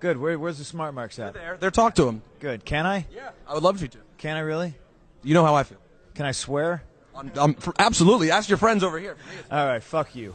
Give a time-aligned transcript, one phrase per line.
[0.00, 0.16] Good.
[0.16, 1.34] Where, where's the smart marks at?
[1.34, 1.70] They're there, there.
[1.70, 2.22] Talk to him.
[2.40, 2.64] Good.
[2.64, 3.06] Can I?
[3.14, 3.98] Yeah, I would love you to.
[4.16, 4.74] Can I really?
[5.22, 5.78] You know how I feel.
[6.14, 6.82] Can I swear?
[7.14, 8.30] I'm, I'm for, absolutely.
[8.30, 9.16] Ask your friends over here.
[9.50, 9.82] All right.
[9.82, 10.34] Fuck you.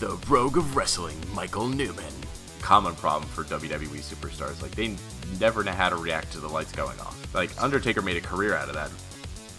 [0.00, 2.12] The Rogue of Wrestling, Michael Newman.
[2.60, 4.60] Common problem for WWE superstars.
[4.60, 4.96] Like, they
[5.38, 7.32] never know how to react to the lights going off.
[7.32, 8.90] Like, Undertaker made a career out of that.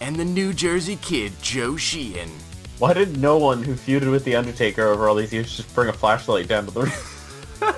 [0.04, 2.30] And the New Jersey kid, Joe Sheehan.
[2.78, 5.88] Why did no one who feuded with The Undertaker over all these years just bring
[5.88, 7.76] a flashlight down to the ring?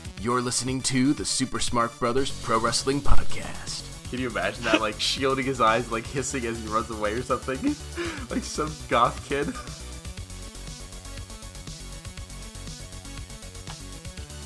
[0.20, 3.82] You're listening to the Super Smart Brothers Pro Wrestling Podcast.
[4.08, 7.22] Can you imagine that, like, shielding his eyes, like, hissing as he runs away or
[7.22, 7.58] something?
[8.30, 9.52] like some goth kid?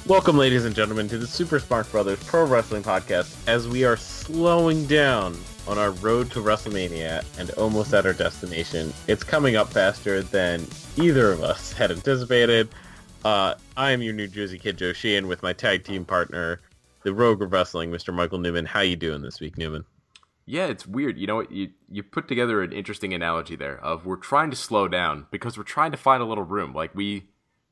[0.08, 3.98] Welcome, ladies and gentlemen, to the Super Smart Brothers Pro Wrestling Podcast as we are
[3.98, 5.36] slowing down
[5.68, 8.92] on our road to WrestleMania and almost at our destination.
[9.06, 12.68] It's coming up faster than either of us had anticipated.
[13.24, 16.60] Uh, I am your New Jersey kid, Joe Sheehan, with my tag team partner,
[17.02, 18.14] the Rogue of Wrestling, Mr.
[18.14, 18.64] Michael Newman.
[18.64, 19.84] How you doing this week, Newman?
[20.46, 21.18] Yeah, it's weird.
[21.18, 21.52] You know what?
[21.52, 25.58] You you put together an interesting analogy there of we're trying to slow down because
[25.58, 26.72] we're trying to find a little room.
[26.72, 27.24] Like we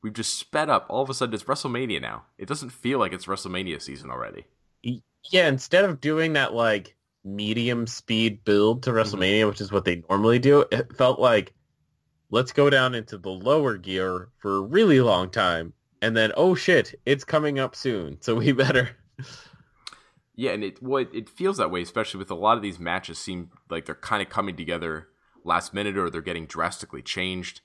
[0.03, 0.85] we've just sped up.
[0.87, 2.25] All of a sudden, it's WrestleMania now.
[2.37, 4.45] It doesn't feel like it's WrestleMania season already.
[4.83, 6.95] Yeah, instead of doing that like
[7.27, 8.99] medium speed build to mm-hmm.
[8.99, 11.53] WrestleMania, which is what they normally do, it felt like
[12.29, 16.55] let's go down into the lower gear for a really long time, and then oh
[16.55, 18.89] shit, it's coming up soon, so we better.
[20.35, 22.79] Yeah, and it well, it, it feels that way, especially with a lot of these
[22.79, 23.17] matches.
[23.19, 25.09] Seem like they're kind of coming together
[25.43, 27.61] last minute, or they're getting drastically changed,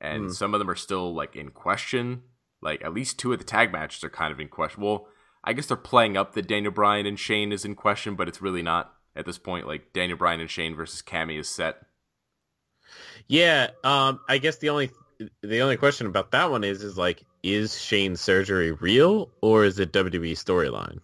[0.00, 0.32] and mm.
[0.32, 2.22] some of them are still like in question.
[2.62, 4.82] Like at least two of the tag matches are kind of in question.
[4.82, 5.06] Well,
[5.44, 8.40] I guess they're playing up that Daniel Bryan and Shane is in question, but it's
[8.40, 9.66] really not at this point.
[9.66, 11.76] Like Daniel Bryan and Shane versus Cammy is set.
[13.26, 14.90] Yeah, um, I guess the only
[15.42, 19.78] the only question about that one is is like, is Shane's surgery real or is
[19.78, 20.98] it WWE storyline?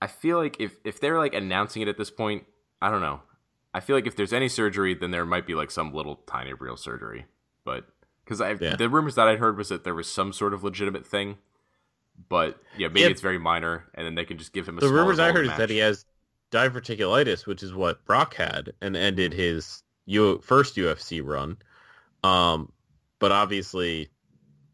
[0.00, 2.44] I feel like if if they're like announcing it at this point,
[2.82, 3.20] I don't know.
[3.72, 6.52] I feel like if there's any surgery, then there might be like some little tiny
[6.54, 7.26] real surgery.
[7.64, 7.86] But
[8.24, 8.76] because I Yeah.
[8.76, 11.38] the rumors that I'd heard was that there was some sort of legitimate thing,
[12.28, 13.06] but yeah, maybe Yeah.
[13.08, 14.80] it's very minor, and then they can just give him a.
[14.80, 16.04] The rumors I heard is that he has
[16.50, 21.58] diverticulitis, which is what Brock had and ended his U- first UFC run.
[22.22, 22.72] Um,
[23.18, 24.10] but obviously,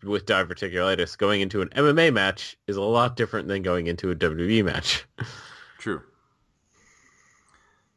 [0.03, 4.15] with diverticulitis, going into an MMA match is a lot different than going into a
[4.16, 5.06] WWE match.
[5.78, 6.03] True.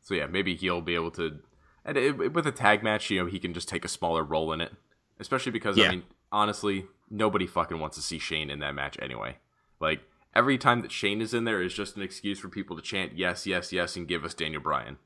[0.02, 1.40] So yeah, maybe he'll be able to,
[1.84, 4.54] and it, with a tag match, you know, he can just take a smaller role
[4.54, 4.72] in it.
[5.20, 5.88] Especially because Yeah.
[5.88, 9.38] I mean, honestly, nobody fucking wants to see Shane in that match anyway.
[9.80, 10.02] Like
[10.36, 13.18] every time that Shane is in there is just an excuse for people to chant
[13.18, 14.98] yes, yes, yes, and give us Daniel Bryan.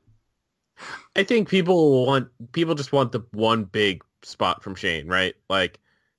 [1.14, 5.34] I think people want people just want the one big spot from Shane, right?
[5.48, 5.78] Like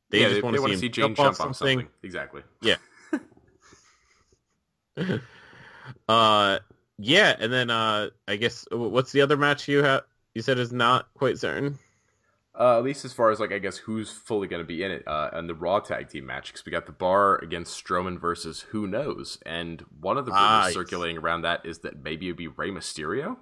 [0.09, 1.53] they yeah, just they, want they to want see to see Jane jump jump on
[1.53, 1.79] something.
[1.79, 1.87] something.
[2.03, 2.43] Exactly.
[2.61, 2.75] Yeah.
[6.07, 6.59] uh,
[6.97, 10.03] yeah, and then uh, I guess what's the other match you have?
[10.35, 11.77] You said is not quite certain.
[12.53, 14.91] Uh, at least as far as like I guess who's fully going to be in
[14.91, 18.19] it uh, in the Raw tag team match because we got the Bar against Strowman
[18.19, 22.37] versus Who Knows, and one of the rumors circulating around that is that maybe it'd
[22.37, 23.37] be Rey Mysterio.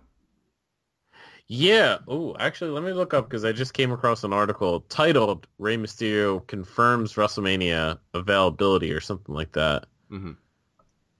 [1.48, 1.98] Yeah.
[2.08, 5.78] Oh, actually, let me look up because I just came across an article titled "Rey
[5.78, 9.88] Mysterio confirms WrestleMania availability" or something like that.
[10.12, 10.38] Mhm.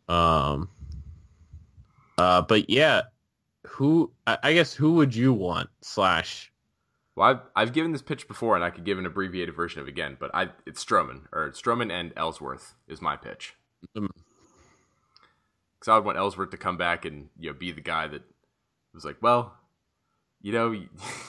[0.08, 0.70] Um.
[2.20, 3.02] Uh, but yeah,
[3.66, 4.12] who?
[4.28, 5.70] I, I guess who would you want?
[5.82, 6.52] Slash.
[7.20, 9.88] Well, I've, I've given this pitch before, and I could give an abbreviated version of
[9.88, 13.56] it again, but I it's Strowman or Strowman and Ellsworth is my pitch.
[13.94, 14.10] Because
[15.90, 18.22] I would want Ellsworth to come back and you know be the guy that
[18.94, 19.58] was like, well,
[20.40, 20.74] you know,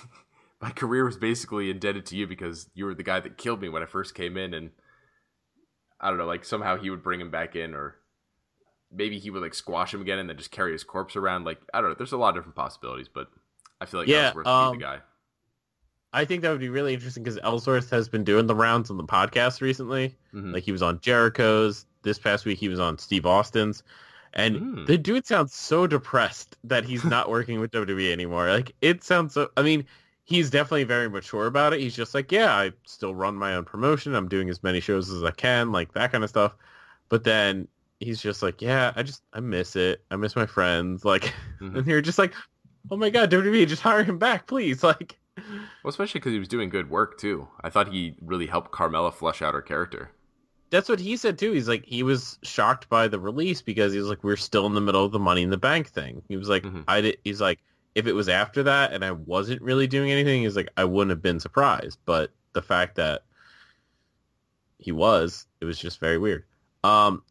[0.60, 3.68] my career was basically indebted to you because you were the guy that killed me
[3.68, 4.70] when I first came in, and
[6.00, 7.96] I don't know, like somehow he would bring him back in, or
[8.92, 11.42] maybe he would like squash him again and then just carry his corpse around.
[11.42, 13.26] Like I don't know, there's a lot of different possibilities, but
[13.80, 15.00] I feel like Yeah, Ellsworth would um, be the guy.
[16.12, 18.96] I think that would be really interesting because Ellsworth has been doing the rounds on
[18.96, 20.16] the podcast recently.
[20.34, 20.52] Mhm.
[20.52, 22.58] Like he was on Jericho's this past week.
[22.58, 23.82] He was on Steve Austin's,
[24.32, 24.86] and Mm.
[24.86, 28.48] the dude sounds so depressed that he's not working with WWE anymore.
[28.50, 29.50] Like it sounds so.
[29.56, 29.84] I mean,
[30.24, 31.80] he's definitely very mature about it.
[31.80, 34.14] He's just like, yeah, I still run my own promotion.
[34.14, 36.56] I'm doing as many shows as I can, like that kind of stuff.
[37.08, 37.68] But then
[38.00, 40.02] he's just like, yeah, I just I miss it.
[40.10, 41.04] I miss my friends.
[41.04, 41.76] Like, Mhm.
[41.78, 42.34] and you're just like,
[42.90, 44.82] oh my god, WWE, just hire him back, please.
[44.82, 45.18] Like.
[45.36, 47.48] Well, especially because he was doing good work too.
[47.62, 50.10] I thought he really helped Carmella flesh out her character.
[50.70, 51.52] That's what he said too.
[51.52, 54.74] He's like he was shocked by the release because he was like we're still in
[54.74, 56.22] the middle of the Money in the Bank thing.
[56.28, 56.84] He was like Mhm.
[56.86, 57.18] I did.
[57.24, 57.58] He's like
[57.94, 61.10] if it was after that and I wasn't really doing anything, he's like I wouldn't
[61.10, 61.98] have been surprised.
[62.04, 63.22] But the fact that
[64.78, 66.44] he was, it was just very weird.
[66.84, 67.22] Um,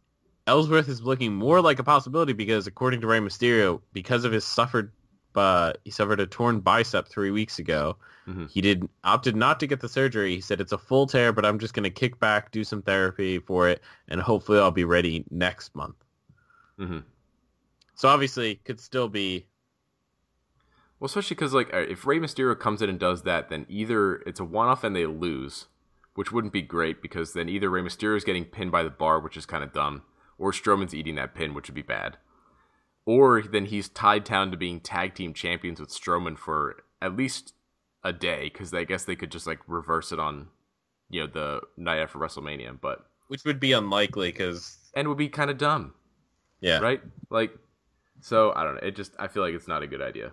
[0.48, 4.46] Ellsworth is looking more like a possibility because, according to Rey Mysterio, because of his
[4.46, 4.92] suffered,
[5.36, 7.98] uh, he suffered a torn bicep three weeks ago.
[8.28, 8.50] Mhm.
[8.50, 10.36] He did opted not to get the surgery.
[10.36, 12.82] He said it's a full tear, but I'm just going to kick back, do some
[12.82, 15.96] therapy for it, and hopefully I'll be ready next month.
[16.78, 17.00] hmm
[17.96, 19.48] So obviously, could still be.
[21.00, 24.40] Well, especially because like if Rey Mysterio comes in and does that, then either it's
[24.40, 25.68] a one-off and they lose,
[26.16, 29.20] which wouldn't be great because then either Rey Mysterio is getting pinned by the bar,
[29.20, 30.02] which is kind of dumb,
[30.38, 32.18] or Strowman's eating that pin, which would be bad,
[33.10, 37.56] or then he's tied down to being tag team champions with Strowman for at least
[38.04, 40.50] a day because I guess they could just like reverse it on,
[41.10, 45.28] you know, the night after WrestleMania, but Which would be unlikely because, and would be
[45.28, 45.96] kind of dumb,
[46.62, 46.78] yeah.
[46.78, 47.02] right?
[47.32, 47.58] Like,
[48.22, 48.82] so I don't know.
[48.84, 50.32] It just I feel like it's not a good idea.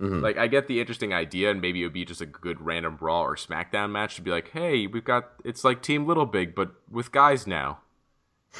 [0.00, 0.22] Mhm.
[0.22, 2.96] Like I get the interesting idea, and maybe it would be just a good random
[3.00, 6.54] Raw or SmackDown match to be like, hey, we've got it's like Team Little Big,
[6.54, 7.80] but with guys now.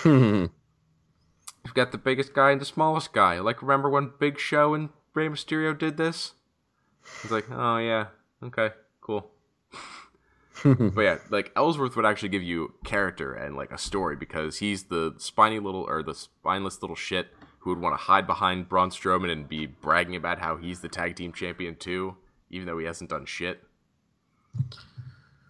[1.65, 3.39] We've got the biggest guy and the smallest guy.
[3.41, 6.33] Like remember when Big Show and Rey Mysterio did this?
[7.23, 8.07] It's like, oh yeah,
[8.43, 8.71] okay,
[9.01, 9.31] cool.
[10.65, 14.85] but yeah, like Ellsworth would actually give you character and like a story because he's
[14.85, 17.29] the spiny little or the spineless little shit
[17.61, 20.89] who would want to hide behind Braun Strowman and be bragging about how he's the
[20.89, 22.17] tag team champion too,
[22.51, 23.63] even though he hasn't done shit.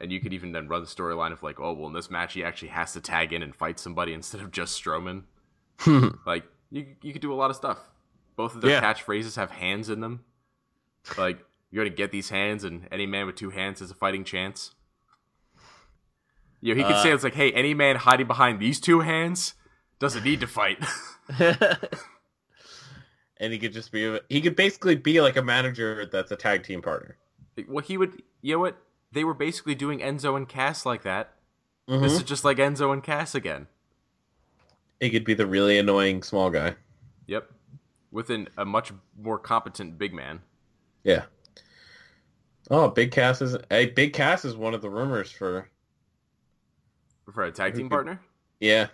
[0.00, 2.35] And you could even then run the storyline of like, oh well, in this match
[2.35, 5.25] he actually has to tag in and fight somebody instead of just Strowman.
[6.26, 7.79] Like you, you could do a lot of stuff.
[8.37, 8.81] Both of their Yeah.
[8.82, 10.25] catchphrases have hands in them.
[11.19, 14.25] Like you're gonna get these hands, and any man with two hands has a fighting
[14.25, 14.75] chance.
[16.61, 19.00] You know, he could Uh, say it's like, hey, any man hiding behind these two
[19.00, 19.55] hands
[19.99, 20.79] doesn't need to fight.
[23.38, 26.62] and he could just be he could basically be like a manager that's a tag
[26.62, 27.17] team partner.
[27.69, 28.23] well, he would.
[28.40, 28.76] You know what?
[29.12, 31.34] They were basically doing Enzo and Cass like that.
[31.88, 32.00] Mhm.
[32.02, 33.67] This is just like Enzo and Cass again.
[35.03, 36.77] He could be the really annoying small guy.
[37.27, 37.51] Yep,
[38.13, 40.41] with an, a much more competent big man.
[41.03, 41.25] Yeah.
[42.71, 45.69] Oh, Big Cass is hey, Big Cass is one of the rumors for
[47.33, 48.21] For a tag team partner?
[48.61, 48.87] yeah.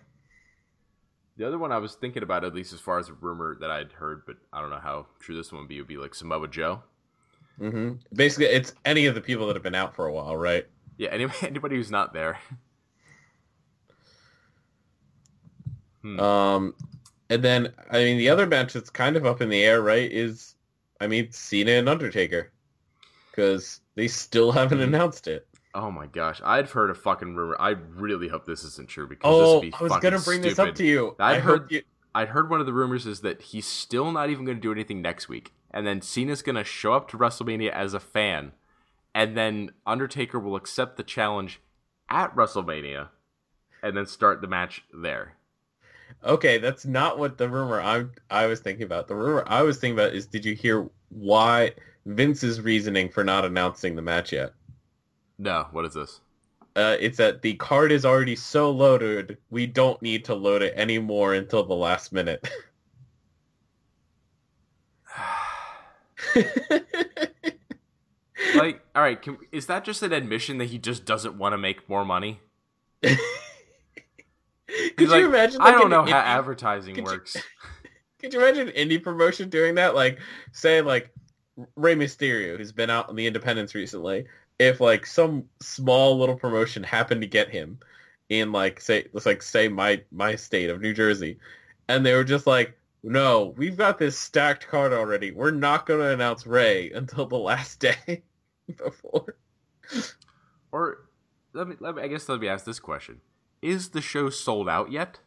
[1.37, 3.71] The other one I was thinking about, at least as far as a rumor that
[3.71, 6.15] I'd heard, but I don't know how true this one would be, would be like
[6.15, 6.83] Samoa Joe.
[7.61, 7.97] Mm-hmm.
[8.15, 10.67] Basically, it's any of the people that have been out for a while, right?
[10.97, 12.39] Yeah, any, anybody who's not there.
[16.03, 16.21] Hmm.
[16.21, 16.75] Um,
[17.31, 20.11] and then I mean the other match that's kind of up in the air, right?
[20.11, 20.55] Is
[21.01, 22.51] I mean Cena and Undertaker,
[23.31, 24.85] because they still haven't Mhm.
[24.85, 25.47] announced it.
[25.75, 27.57] Oh my gosh, I'd heard a fucking rumor.
[27.61, 30.41] I really hope this isn't true because Oh, this would be I was gonna bring
[30.43, 31.15] this up to you.
[31.19, 31.83] I'd I heard- you.
[32.15, 34.73] I'd heard one of the rumors is that he's still not even going to do
[34.73, 38.53] anything next week, and then Cena's going to show up to WrestleMania as a fan,
[39.15, 41.61] and then Undertaker will accept the challenge
[42.09, 43.11] at WrestleMania,
[43.83, 45.37] and then start the match there.
[46.25, 49.09] Okay, that's not what the rumor I I was thinking about.
[49.09, 51.73] The rumor I was thinking about is did you hear why
[52.07, 54.53] Vince's reasoning for not announcing the match yet?
[55.39, 56.21] No, what is this?
[56.77, 60.73] Uh, it's that the card is already so loaded, we don't need to load it
[60.77, 62.49] anymore until the last minute.
[68.55, 71.59] like, all right, can, is that just an admission that he just doesn't want to
[71.59, 72.41] make more money?
[74.97, 75.61] Could like, you imagine?
[75.61, 77.37] I don't know how advertising could you- works.
[78.21, 79.95] Could you imagine indie promotion doing that?
[79.95, 80.19] Like,
[80.51, 81.15] say, like
[81.77, 84.27] Rey Mysterio, who's been out in the independents recently.
[84.59, 87.79] If like some small little promotion happened to get him
[88.29, 91.39] in like say let's like say my my state of New Jersey,
[91.89, 95.31] and they were just like, no, we've got this stacked card already.
[95.31, 98.23] We're not going to announce Rey until the last day
[98.77, 99.37] before.
[100.73, 101.09] Or
[101.53, 103.21] let me, let me, I guess let me ask this question:
[103.63, 105.19] Is the show sold out yet?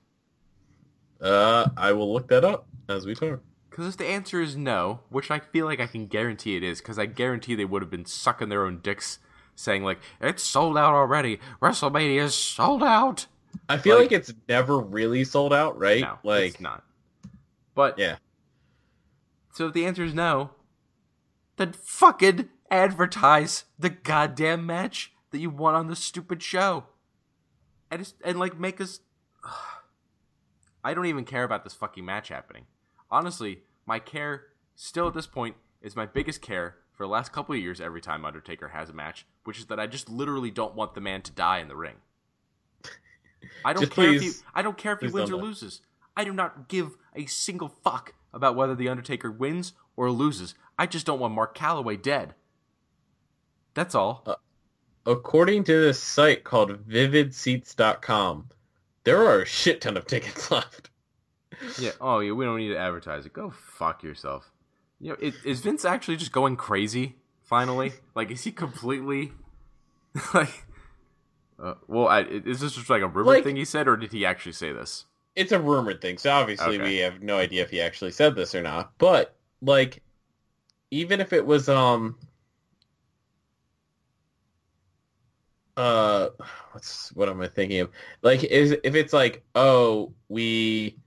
[1.20, 3.42] Uh, I will look that up as we talk.
[3.70, 6.80] Because if the answer is no, which I feel like I can guarantee it is,
[6.82, 9.20] because I guarantee they would have been sucking their own dicks,
[9.56, 11.40] saying like, "It's sold out already.
[11.62, 13.28] WrestleMania is sold out."
[13.70, 16.02] I feel Like- like, it's never really sold out, right?
[16.02, 16.84] No, like, it's not.
[17.76, 18.18] But Yeah.
[19.54, 20.52] So if the answer is no,
[21.58, 26.86] then fucking advertise the goddamn match that you want on the stupid show,
[27.92, 29.02] and just, and like make us.
[30.84, 32.66] I don't even care about this fucking match happening.
[33.12, 34.46] Honestly, my care
[34.76, 37.80] still at this point is my biggest care for the last couple of years.
[37.80, 41.02] Every time Undertaker has a match, which is that I just literally don't want the
[41.02, 41.96] man to die in the ring.
[43.66, 44.32] I don't Just care if he.
[44.56, 45.82] I don't care if he wins or don't loses.
[46.16, 50.56] I do not give a single fuck about whether the Undertaker wins or loses.
[50.78, 52.34] I just don't want Mark Calaway dead.
[53.74, 54.24] That's all.
[54.26, 54.36] Uh,
[55.06, 58.50] According to this site called vividseats.com,
[59.04, 60.90] there are a shit ton of tickets left.
[61.80, 61.92] yeah.
[62.00, 62.34] Oh, yeah.
[62.34, 63.34] We don't need to advertise it.
[63.34, 64.52] Go fuck yourself.
[65.00, 67.16] You know, is, is Vince actually just going crazy?
[67.44, 69.32] Finally, like, is he completely
[70.34, 70.66] like?
[71.62, 74.12] Uh, well, I, is this just like a rumor Like- thing he said, or did
[74.12, 75.06] he actually say this?
[75.36, 76.84] It's a rumored thing, so obviously Okay.
[76.84, 78.92] we have no idea if he actually said this or not.
[78.98, 80.02] But like,
[80.92, 82.18] even if it was um,
[85.78, 86.30] uh,
[86.72, 87.92] what's what am I thinking of?
[88.22, 90.98] Like, is if it's like, oh, we,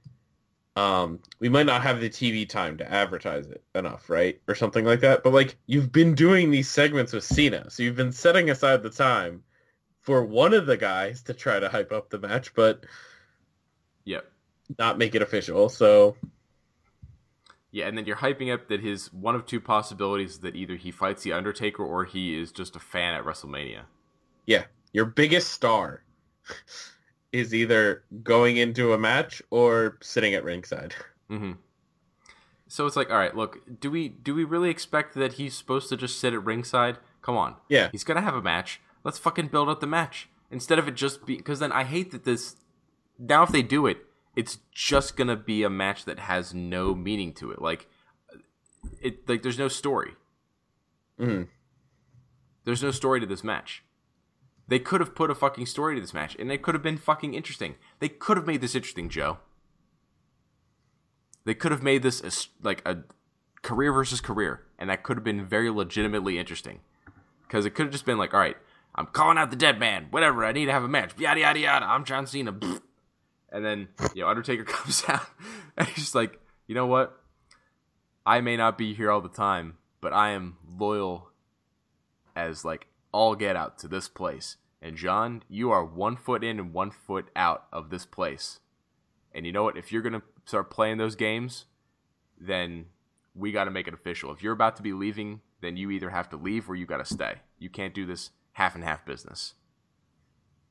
[0.76, 4.84] um, we might not have the TV time to advertise it enough, right, or something
[4.84, 5.22] like that.
[5.22, 8.90] But like, you've been doing these segments with Cena, so you've been setting aside the
[8.90, 9.42] time
[10.02, 12.84] for one of the guys to try to hype up the match, but
[14.04, 14.30] Yep.
[14.78, 15.68] not make it official.
[15.68, 16.16] So
[17.70, 20.76] Yeah, and then you're hyping up that his one of two possibilities is that either
[20.76, 23.86] he fights the Undertaker or he is just a fan at WrestleMania.
[24.46, 26.02] Yeah, your biggest star
[27.32, 30.94] is either going into a match or sitting at ringside.
[31.28, 31.52] hmm
[32.68, 35.88] So it's like, all right, look, do we do we really expect that he's supposed
[35.90, 36.98] to just sit at ringside?
[37.22, 38.80] Come on, Yeah, he's gonna have a match.
[39.04, 42.10] Let's fucking build up the match instead of it just be because then I hate
[42.12, 42.56] that this.
[43.18, 43.98] Now if they do it,
[44.36, 47.60] it's just gonna be a match that has no meaning to it.
[47.62, 47.86] Like
[49.00, 50.12] it, like there's no story.
[51.18, 51.48] Mhm.
[52.64, 53.83] There's no story to this match.
[54.66, 56.96] They could have put a fucking story to this match, and it could have been
[56.96, 57.74] fucking interesting.
[57.98, 59.38] They could have made this interesting, Joe.
[61.44, 63.04] They could have made this a like a
[63.62, 66.80] career versus career, and that could have been very legitimately interesting.
[67.42, 68.56] Because it could have just been like, all right,
[68.94, 70.44] I'm calling out the dead man, whatever.
[70.44, 71.84] I need to have a match, yada yada yada.
[71.84, 72.54] I'm John Cena,
[73.52, 75.26] and then you know Undertaker comes out,
[75.76, 77.20] and he's just like, you know what?
[78.24, 81.28] I may not be here all the time, but I am loyal
[82.34, 84.56] as like all get out to this place.
[84.82, 88.58] And John, you are one foot in and one foot out of this place.
[89.32, 89.78] And you know what?
[89.78, 91.66] If you're gonna start playing those games,
[92.38, 92.86] then
[93.34, 94.32] we got to make it official.
[94.32, 96.98] If you're about to be leaving, then you either have to leave or you got
[96.98, 97.36] to stay.
[97.58, 99.54] You can't do this half and half business.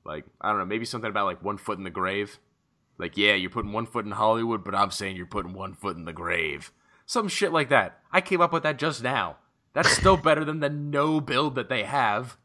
[0.06, 2.40] Like I don't know, maybe something about like one foot in the grave.
[2.98, 5.96] Like yeah, you're putting one foot in Hollywood, but I'm saying you're putting one foot
[5.96, 6.72] in the grave.
[7.06, 8.00] Some shit like that.
[8.12, 9.38] I came up with that just now.
[9.74, 12.38] That's still better than the no build that they have.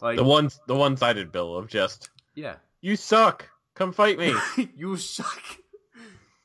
[0.00, 4.34] Like the one the one sided bill of just yeah, you suck, come fight me.
[4.76, 5.42] you suck.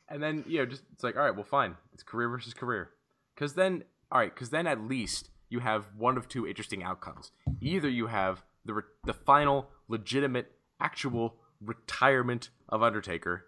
[0.10, 1.76] And then you know, just it's like, all right, well, fine.
[1.94, 2.92] It's career versus career.
[3.36, 7.32] Because then, all right, because then at least you have one of two interesting outcomes.
[7.62, 13.46] Either you have the re- the final legitimate actual retirement of Undertaker.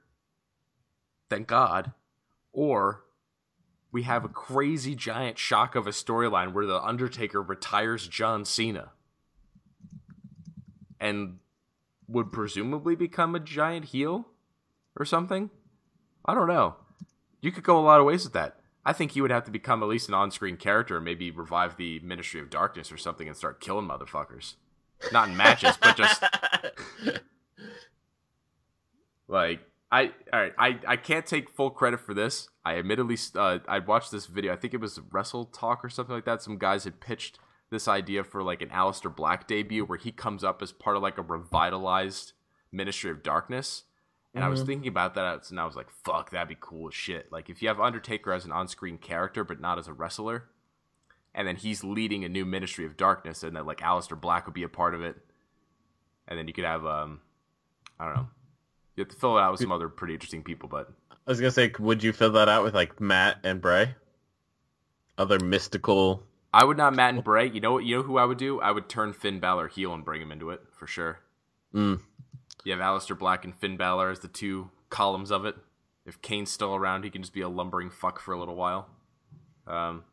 [1.30, 1.94] Thank God.
[2.52, 3.04] Or
[3.92, 8.92] we have a crazy giant shock of a storyline where the Undertaker retires John Cena.
[11.00, 11.40] And
[12.08, 14.28] would presumably become a giant heel
[14.98, 15.50] or something.
[16.26, 16.76] I don't know.
[17.42, 18.60] You could go a lot of ways with that.
[18.86, 21.78] I think he would have to become at least an on-screen character and maybe revive
[21.78, 24.56] the Ministry of Darkness or something and start killing motherfuckers.
[25.14, 26.24] Not in matches, but just
[29.28, 32.50] like I all right, I I can't take full credit for this.
[32.70, 34.54] I admittedly uh, I watched this video.
[34.54, 36.44] I think it was Wrestle Talk or something like that.
[36.44, 37.40] Some guys had pitched
[37.72, 41.02] this idea for like an Aleister Black debut where he comes up as part of
[41.02, 42.34] like a revitalized
[42.72, 43.86] Ministry of Darkness.
[44.36, 44.66] And I was Mhm.
[44.68, 47.64] thinking about that, and I was like, "Fuck, that'd be cool as shit." Like if
[47.64, 50.50] you have Undertaker as an on-screen character, but not as a wrestler,
[51.34, 54.54] and then he's leading a new Ministry of Darkness, and then like Aleister Black would
[54.54, 55.18] be a part of it,
[56.28, 57.22] and then you could have, um,
[58.00, 58.30] I don't know,
[59.00, 61.40] you have to fill it out with some other pretty interesting people, but I was
[61.40, 63.96] gonna say, would you fill that out with like Matt and Bray?
[65.18, 66.24] Other mystical.
[66.54, 67.50] I would not Matt and Bray.
[67.50, 67.84] You know what?
[67.86, 68.60] You know who I would do?
[68.62, 71.20] I would turn Finn Balor heel and bring him into it for sure.
[71.74, 72.02] Mm.
[72.64, 75.56] You have Aleister Black and Finn Balor as the two columns of it.
[76.06, 78.90] If Kane's still around, he can just be a lumbering fuck for a little while.
[79.68, 80.04] Um,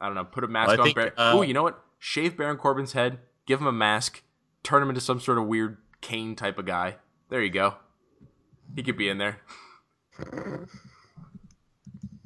[0.00, 0.24] I don't know.
[0.24, 0.84] Put a mask Well, on.
[0.86, 1.82] think, Bar- uh, oh, you know what?
[1.98, 3.18] Shave Baron Corbin's head.
[3.46, 4.22] Give him a mask.
[4.62, 6.96] Turn him into some sort of weird Kane type of guy.
[7.28, 7.74] There you go.
[8.74, 9.40] He could be in there.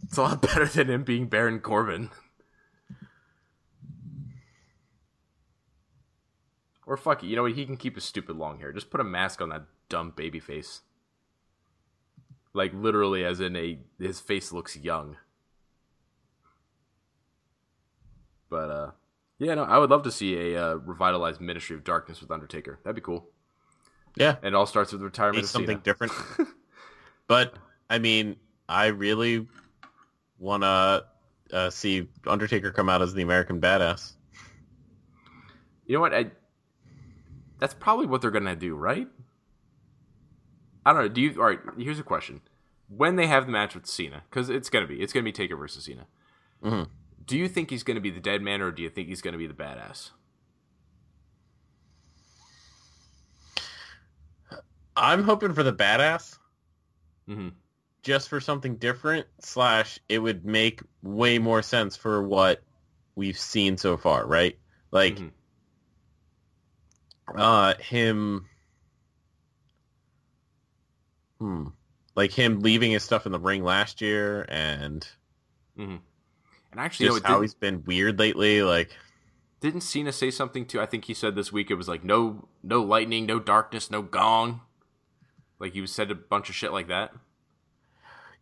[0.05, 2.11] it's a lot better than him being Baron Corbin.
[6.87, 7.53] Or fuck it, you know what?
[7.53, 8.73] He can keep his stupid long hair.
[8.73, 10.83] Just put a mask on that dumb baby face.
[12.55, 15.17] Like literally, as in a his face looks young.
[18.49, 18.91] But uh,
[19.39, 22.79] yeah, no, I would love to see a uh, revitalized Ministry of Darkness with Undertaker.
[22.85, 23.29] That'd be cool.
[24.17, 25.83] Yeah, And it all starts with the retirement of something Cena.
[25.83, 26.13] different.
[27.27, 27.55] but
[27.91, 28.37] I mean,
[28.69, 29.47] I really
[30.39, 31.03] wanna
[31.53, 34.15] uh, see Undertaker come out as the American Badass.
[35.87, 36.15] You know what?
[36.15, 36.31] I,
[37.59, 39.07] that's probably what they're gonna do, right?
[40.85, 41.09] I don't know.
[41.09, 41.35] Do you?
[41.41, 41.61] All right.
[41.79, 42.41] Here's a question:
[42.89, 45.57] When they have the match with Cena, because it's gonna be, it's gonna be Taker
[45.57, 46.07] versus Cena.
[46.65, 46.89] Mhm.
[47.25, 49.39] Do you think he's gonna be the dead man, or do you think he's gonna
[49.39, 50.11] be the badass?
[55.13, 56.39] I'm hoping for the Badass.
[57.29, 57.49] Mm-hmm.
[58.03, 62.63] just for something different slash it would make way more sense for what
[63.17, 64.57] we've seen so far right
[64.93, 65.31] like Mhm.
[67.35, 68.47] uh him
[71.41, 71.67] hmm
[72.15, 75.07] like him leaving his stuff in the ring last year and
[75.79, 75.97] Mm-hmm.
[76.73, 78.97] And actually, you know, how he's been weird lately like
[79.61, 80.81] didn't Cena say something too?
[80.81, 84.01] I think he said this week it was like no, no lightning, no darkness, no
[84.03, 84.61] gong.
[85.59, 87.13] Like he was said a bunch of shit like that.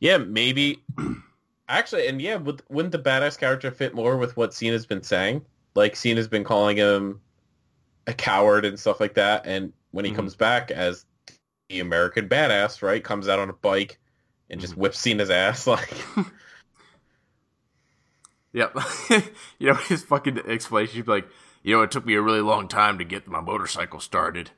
[0.01, 0.83] yeah maybe
[1.69, 5.43] actually and yeah would, wouldn't the badass character fit more with what cena's been saying
[5.75, 7.21] like cena's been calling him
[8.07, 10.17] a coward and stuff like that and when he Mhm.
[10.17, 11.07] comes back as
[11.71, 13.99] the american badass right comes out on a bike
[14.51, 15.93] and just whips cena's ass like
[18.53, 18.77] Yep.
[19.59, 20.95] you know his fucking explanation.
[20.97, 21.29] He'd be like,
[21.63, 24.53] you know, it took me a really long time to get my motorcycle started.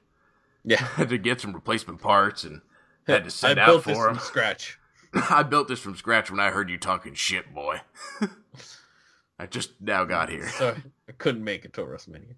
[0.67, 2.61] Yeah had to get some replacement parts and
[3.07, 4.25] had to i send out built this for from them.
[4.25, 4.79] scratch
[5.31, 7.81] I built this from scratch when I heard you talking shit, boy.
[9.39, 10.49] I just now got here.
[10.49, 10.77] so
[11.09, 12.35] i couldn't make it to wrestlemania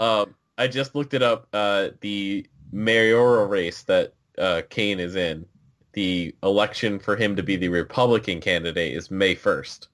[0.00, 5.46] um i just looked it up uh the mayoral race that uh kane is in
[5.92, 9.88] the election for him to be the republican candidate is may 1st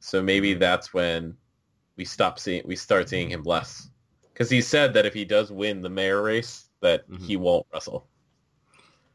[0.00, 1.36] so maybe that's when
[1.96, 3.88] we stop seeing we start seeing him less
[4.32, 7.20] because he said that if he does win the mayor race that Mhm.
[7.26, 8.06] he won't wrestle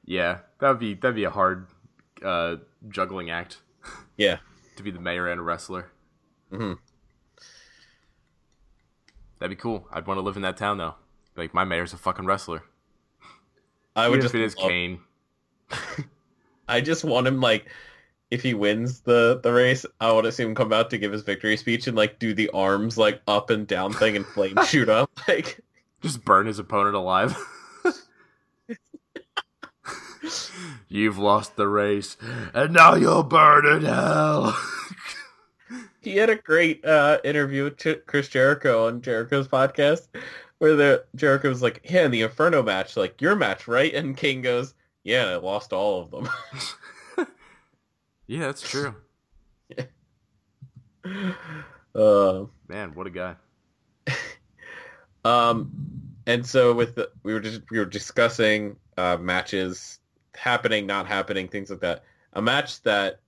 [0.05, 1.67] Yeah, that'd be that'd be a hard
[2.23, 2.57] uh,
[2.89, 3.61] juggling act
[4.17, 4.37] yeah
[4.75, 5.91] to be the mayor and a wrestler.
[6.51, 6.73] hmm
[9.39, 9.87] That'd be cool.
[9.91, 10.95] I'd want to live in that town though.
[11.35, 12.63] Like my mayor's a fucking wrestler.
[13.95, 14.99] i would Even just if it is love- Kane.
[16.67, 17.67] I just want him like
[18.29, 21.11] if he wins the the race, I want to see him come out to give
[21.11, 24.57] his victory speech and like do the arms like up and down thing and flame
[24.67, 25.11] shoot up.
[25.27, 25.61] Like
[26.01, 27.37] Just burn his opponent alive.
[30.89, 32.17] You've lost the race,
[32.53, 34.57] and now you'll burn in hell.
[36.01, 40.07] he had a great uh interview with Ch- Chris Jericho on Jericho's podcast
[40.59, 44.17] where the Jericho was like, "Yeah, in the Inferno match, like your match, right?" And
[44.17, 46.27] Kane goes, "Yeah, I lost all of them."
[48.27, 48.93] Yeah, that's true.
[51.95, 53.35] uh, Man, what a guy.
[55.25, 55.71] Um,
[56.25, 59.99] and so with the, we were just we were discussing uh, matches
[60.35, 62.05] happening, not happening, things like that.
[62.33, 63.19] A match that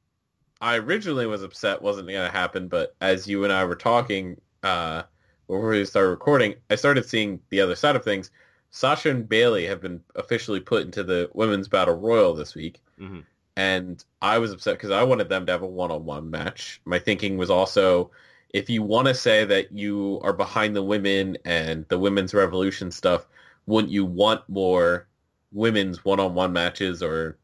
[0.62, 4.40] I originally was upset wasn't going to happen, but as you and I were talking
[4.64, 5.04] uh,
[5.48, 8.32] before we started recording, I started seeing the other side of things.
[8.72, 13.26] Sasha and Bayley have been officially put into the women's battle royal this week, Mhm.
[13.60, 16.80] And I was upset because I wanted them to have a one-on-one match.
[16.86, 18.10] My thinking was also
[18.52, 22.89] if you want to say that you are behind the women and the women's revolution
[22.89, 23.28] stuff,
[23.65, 25.08] wouldn't you want more
[25.52, 27.38] women's one-on-one matches or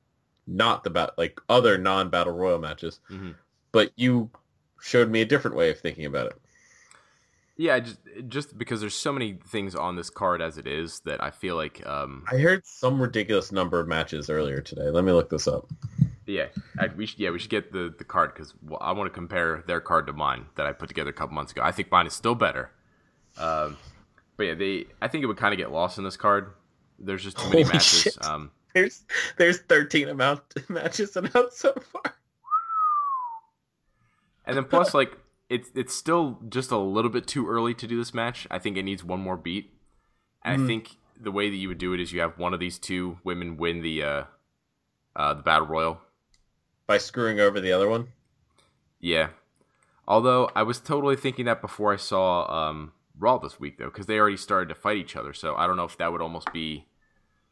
[0.48, 3.02] not the bat like other non-battle royal matches?
[3.10, 3.32] hmm
[3.74, 4.30] But you
[4.80, 6.42] showed me a different way of thinking about it.
[7.58, 11.24] Yeah, just just because there's so many things on this card as it is that
[11.24, 14.90] I feel like, um, I heard some ridiculous number of matches earlier today.
[14.90, 15.70] Let me look this up.
[16.26, 19.14] yeah, I, we should yeah we should get the the card because I want to
[19.14, 21.62] compare their card to mine that I put together a couple months ago.
[21.64, 22.72] I think mine is still better.
[23.38, 23.78] Um,
[24.36, 26.52] but yeah, they I think it would kind of get lost in this card.
[27.00, 28.02] There's just too many Holy matches.
[28.02, 28.26] shit.
[28.26, 29.06] Um, There's
[29.38, 32.16] there's 13 amount matches announced so far.
[34.46, 35.18] And then plus, like
[35.50, 38.48] it's it's still just a little bit too early to do this match.
[38.50, 39.72] I think it needs one more beat.
[40.44, 42.60] And I think the way that you would do it is you have one of
[42.60, 44.24] these two women win the uh,
[45.16, 46.02] uh, the battle royal.
[46.88, 48.10] By screwing over the other one.
[49.00, 49.30] Yeah.
[50.08, 54.06] Although I was totally thinking that before I saw um, Raw this week though, because
[54.06, 55.34] they already started to fight each other.
[55.34, 56.86] So I don't know if that would almost be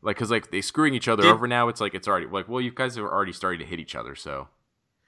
[0.02, 1.68] like because like they screwing each other Did- over now.
[1.68, 4.16] It's like it's already like well you guys are already starting to hit each other.
[4.16, 4.50] So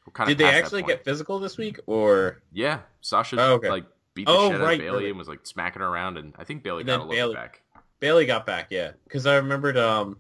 [0.06, 3.70] we're Did they actually get physical this week or Yeah, Sasha Oh, okay.
[3.70, 6.18] like beat the Oh, shit out right, of Bayley and was like smacking her around,
[6.18, 7.62] and I think Bayley And got a little Bayley- back.
[8.00, 8.92] Bayley got back, yeah.
[9.06, 10.20] Because I remembered, um,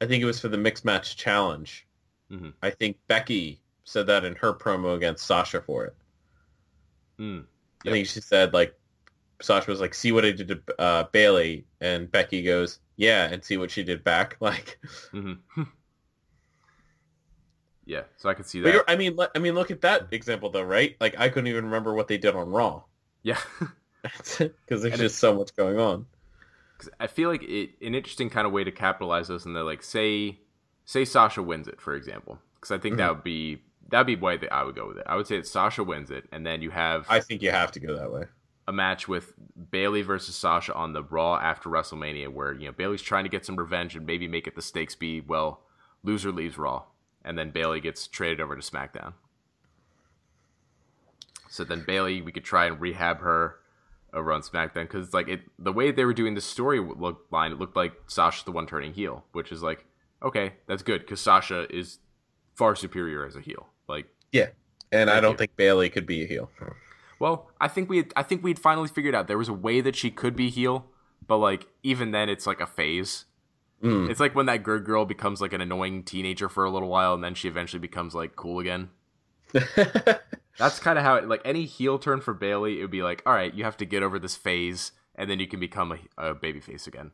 [0.00, 1.86] I think it was for the mixed match challenge.
[2.30, 2.52] Mhm.
[2.62, 5.96] I think Becky said that in her promo against Sasha for it.
[7.18, 7.44] Mm.
[7.86, 8.74] I think she said like
[9.42, 13.42] Sasha was like, "See what I did to uh, Bayley," and Becky goes, "Yeah," and
[13.42, 14.36] see what she did back.
[14.40, 14.78] Like,
[15.10, 15.32] hmm
[17.86, 18.84] Yeah, so I could see that.
[18.88, 20.12] I mean, I mean, look at that mm.
[20.12, 20.96] example though, right?
[21.00, 22.82] Like I couldn't even remember what they did on Raw
[23.22, 23.38] Yeah.
[24.02, 26.06] because there's And just so much going on.
[26.78, 29.62] 'Cause I feel like it, an interesting kind of way to capitalize this, and they're
[29.64, 30.38] like, say,
[30.86, 33.14] say Sasha wins it, for example, because I think that mm-hmm.
[33.16, 35.04] would be that'd be the way that I would go with it.
[35.06, 37.72] I would say that Sasha wins it, and then you have I think you have
[37.72, 38.24] to go that way.
[38.66, 39.34] a match with
[39.70, 43.44] Bayley versus Sasha on the Raw after WrestleMania, where you know Bayley's trying to get
[43.44, 45.62] some revenge and maybe make it the stakes be well,
[46.02, 46.84] loser leaves Raw,
[47.24, 49.14] and then Bayley gets traded over to SmackDown.
[51.48, 53.56] So then Bayley, we could try and rehab her
[54.12, 57.52] over on SmackDown because like it, the way they were doing the story look line,
[57.52, 59.84] it looked like Sasha's the one turning heel, which is like
[60.22, 61.98] okay, that's good because Sasha is
[62.54, 63.68] far superior as a heel.
[63.88, 64.48] Like Yeah,
[64.92, 65.38] and I don't you.
[65.38, 66.50] think Bayley could be a heel.
[67.18, 69.80] Well, I think we had, I think we'd finally figured out there was a way
[69.80, 70.86] that she could be heel,
[71.26, 73.26] but like even then it's like a phase.
[73.82, 74.10] Mm.
[74.10, 77.14] It's like when that good girl becomes like an annoying teenager for a little while
[77.14, 78.90] and then she eventually becomes like cool again.
[80.58, 83.22] That's kind of how it like any heel turn for Bayley, it would be like,
[83.24, 86.30] all right, you have to get over this phase and then you can become a,
[86.30, 87.12] a baby face again.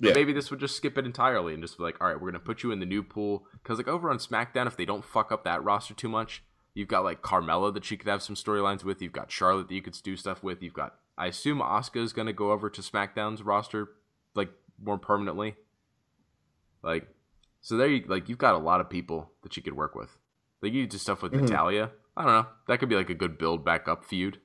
[0.00, 0.14] But Yeah.
[0.14, 2.40] maybe this would just skip it entirely and just be like, all right, we're gonna
[2.40, 5.30] put you in the new pool because like over on SmackDown, if they don't fuck
[5.30, 6.42] up that roster too much,
[6.74, 9.00] you've got like Carmella that she could have some storylines with.
[9.00, 10.62] You've got Charlotte that you could do stuff with.
[10.62, 13.90] You've got I assume Asuka's gonna go over to SmackDown's roster
[14.34, 14.50] like
[14.82, 15.54] more permanently.
[16.82, 17.08] Like,
[17.60, 20.16] so there you like you've got a lot of people that you could work with.
[20.62, 21.42] Like you do stuff with Mhm.
[21.42, 21.90] Natalya.
[22.16, 22.46] I don't know.
[22.66, 24.40] That could be like a good build back up feud.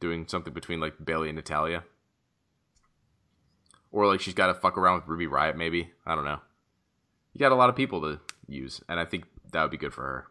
[0.00, 1.84] Doing something between like Bayley and Natalya.
[3.90, 5.92] Or like she's got to fuck around with Ruby Riott, maybe.
[6.06, 6.40] I don't know.
[7.32, 9.94] You got a lot of people to use, and I think that would be good
[9.94, 10.26] for her.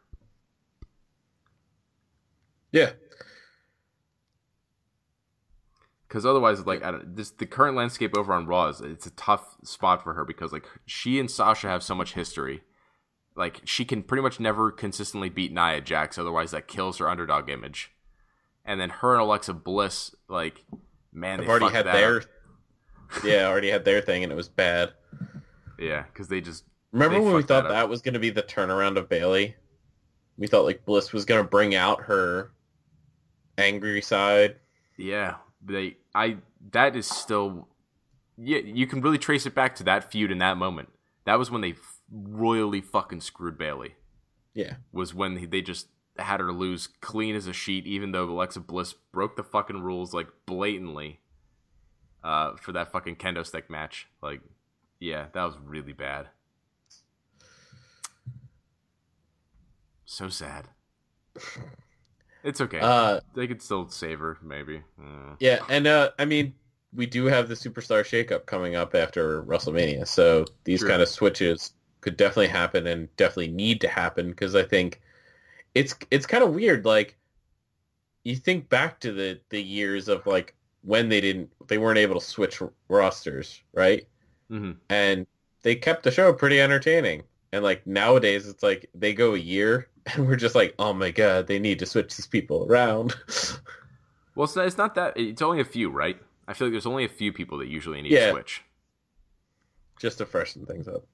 [2.71, 2.91] yeah,
[6.07, 9.11] Because otherwise, like I don't, this, the current landscape over on Raw is it's a
[9.11, 12.63] tough spot for her because like she and Sasha have so much history.
[13.35, 17.49] Like she can pretty much never consistently beat Nia Jax, otherwise that kills her underdog
[17.49, 17.91] image.
[18.65, 20.63] And then her and Alexa Bliss, like
[21.11, 23.23] man, I've they already had that their up.
[23.23, 24.93] yeah, already had their thing, and it was bad.
[25.77, 28.19] yeah, because they just Remember They when we fucked that thought that, was going to
[28.19, 29.55] be the turnaround of Bayley?
[30.37, 32.51] We thought like Bliss was going to bring out her
[33.57, 34.55] angry side.
[34.97, 36.37] Yeah, they I
[36.71, 37.67] that is still
[38.37, 40.89] yeah, you can really trace it back to that feud in that moment.
[41.25, 41.75] That was when they
[42.11, 43.95] royally fucking screwed Bayley.
[44.53, 48.59] Yeah, Was when they just had her lose clean as a sheet even though Alexa
[48.61, 51.19] Bliss broke the fucking rules like blatantly
[52.23, 54.07] uh for that fucking kendo stick match.
[54.21, 54.41] Like
[54.99, 56.29] yeah, that was really bad.
[60.05, 60.69] So sad.
[62.47, 62.81] It's okay.
[62.81, 64.83] uh, they could still save her, maybe.
[64.99, 66.53] Uh, yeah, and uh, I mean,
[66.93, 70.89] we do have the superstar shakeup coming up after WrestleMania, so these True.
[70.89, 75.01] kind of switches could definitely happen and definitely need to happen because I think
[75.75, 76.85] it's it's kind of weird.
[76.85, 77.17] Like
[78.23, 82.19] you think back to the the years of like when they didn't they weren't able
[82.19, 84.07] to switch rosters, right?
[84.49, 85.27] hmm and
[85.63, 87.23] they kept the show pretty entertaining.
[87.53, 91.11] And like nowadays, it's like they go a year, and we're just like, oh my
[91.11, 93.15] god, they need to switch these people around.
[94.35, 95.17] Well, it's not, it's not that.
[95.17, 96.15] It's only a few, right?
[96.47, 98.27] I feel like there's only a few people that usually need Yeah.
[98.27, 98.61] to switch.
[99.99, 101.05] just to freshen things up.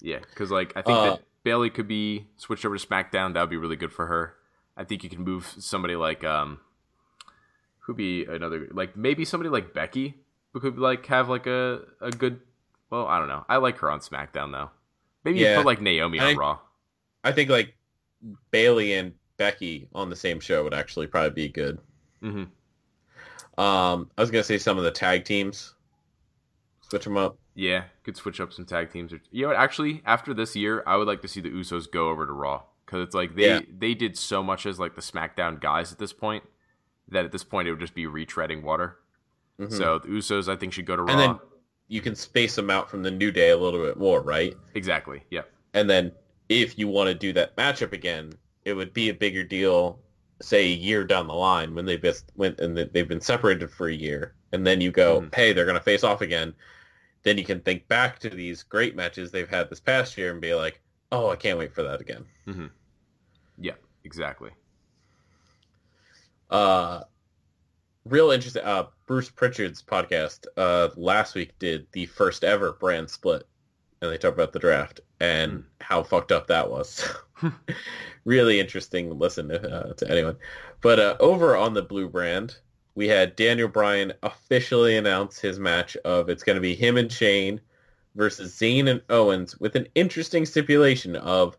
[0.00, 3.34] Yeah, because like I think Uh, that Bayley could be switched over to SmackDown.
[3.34, 4.34] That would be really good for her.
[4.78, 6.58] I think you can move somebody like um,
[7.80, 10.14] who'd be another like maybe somebody like Becky
[10.54, 12.40] who could like have like a a good.
[12.88, 13.44] Well, I don't know.
[13.46, 14.70] I like her on SmackDown though.
[15.22, 16.60] Maybe you put like Naomi on think- Raw.
[17.22, 17.74] I think like
[18.50, 21.78] Bayley and Becky on the same show would actually probably be good.
[22.20, 22.44] hmm
[23.58, 25.74] Um, I was gonna say some of the tag teams,
[26.82, 27.36] switch them up.
[27.54, 29.12] Yeah, could switch up some tag teams.
[29.30, 29.56] You know what?
[29.56, 32.62] Actually, after this year, I would like to see the Usos go over to Raw
[32.86, 33.60] because it's like they Yeah.
[33.70, 36.44] they did so much as like the SmackDown guys at this point
[37.08, 38.98] that at this point it would just be retreading water.
[39.58, 39.72] Mhm.
[39.72, 41.10] So the Usos, I think, should go to Raw.
[41.12, 41.38] and then
[41.88, 44.56] you can space them out from the New Day a little bit more, right?
[44.74, 45.24] exactly.
[45.30, 45.50] Yep.
[45.74, 46.12] And then
[46.50, 48.32] if you want to do that matchup again,
[48.66, 50.00] it would be a bigger deal,
[50.42, 53.88] say a year down the line when they've been went and they've been separated for
[53.88, 55.34] a year, and then you go, Mhm.
[55.34, 56.52] hey, they're gonna face off again.
[57.22, 60.40] Then you can think back to these great matches they've had this past year and
[60.40, 60.80] be like,
[61.12, 62.24] oh, I can't wait for that again.
[62.46, 62.66] Mm-hmm.
[63.58, 63.74] Yeah.
[64.04, 64.50] Exactly.
[66.48, 67.02] Uh,
[68.04, 68.64] real interesting.
[68.64, 73.46] Uh, Bruce Pritchard's podcast uh, last week did the first ever brand split,
[74.00, 75.60] and they talk about the draft and Hmm.
[75.80, 77.08] how fucked up that was.
[78.24, 80.36] really interesting listen uh, to anyone.
[80.80, 82.56] But uh, over on the blue brand,
[82.94, 87.10] we had Daniel Bryan officially announce his match of it's going to be him and
[87.10, 87.60] Shane
[88.14, 91.56] versus Zayn and Owens with an interesting stipulation of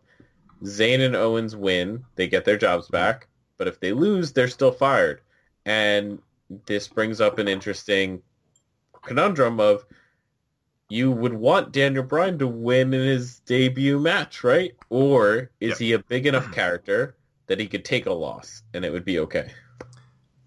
[0.64, 3.26] Zayn and Owens win, they get their jobs back.
[3.58, 5.20] But if they lose, they're still fired.
[5.64, 6.20] And
[6.66, 8.22] this brings up an interesting
[9.02, 9.84] conundrum of
[10.92, 14.76] you would want Daniel Bryan to win in his debut match, right?
[14.90, 15.78] Or is Yep.
[15.78, 19.18] he a big enough character that he could take a loss and it would be
[19.20, 19.52] okay?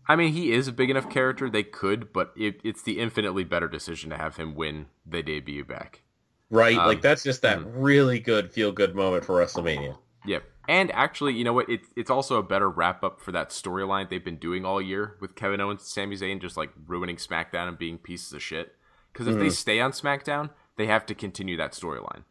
[0.07, 1.49] I mean, he is a big enough character.
[1.49, 5.65] They could, but it, it's the infinitely better decision to have him win the debut
[5.65, 6.03] back.
[6.51, 6.77] Right?
[6.77, 7.71] Um, like that's just that mhm.
[7.73, 9.97] really good feel good moment for WrestleMania.
[10.27, 10.43] Yep.
[10.67, 11.67] And actually, you know what?
[11.69, 15.17] It, it's also a better wrap up for that storyline they've been doing all year
[15.19, 18.75] with Kevin Owens and Sami Zayn just like ruining SmackDown and being pieces of shit.
[19.15, 22.23] Because if they stay on SmackDown, they have to continue that storyline.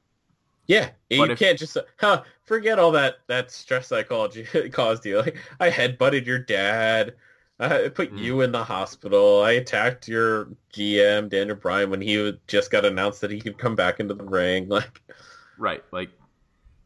[0.66, 5.06] Yeah, you if- can't just huh, forget all that that stress psychology caused you caused
[5.06, 5.18] you.
[5.22, 7.14] Like I headbutted your dad.
[7.58, 8.18] I put Mm.
[8.18, 9.42] you in the hospital.
[9.42, 13.74] I attacked your GM Daniel Bryan when he just got announced that he could come
[13.76, 14.68] back into the ring.
[14.68, 15.00] Like
[15.56, 15.82] Right.
[15.90, 16.10] Like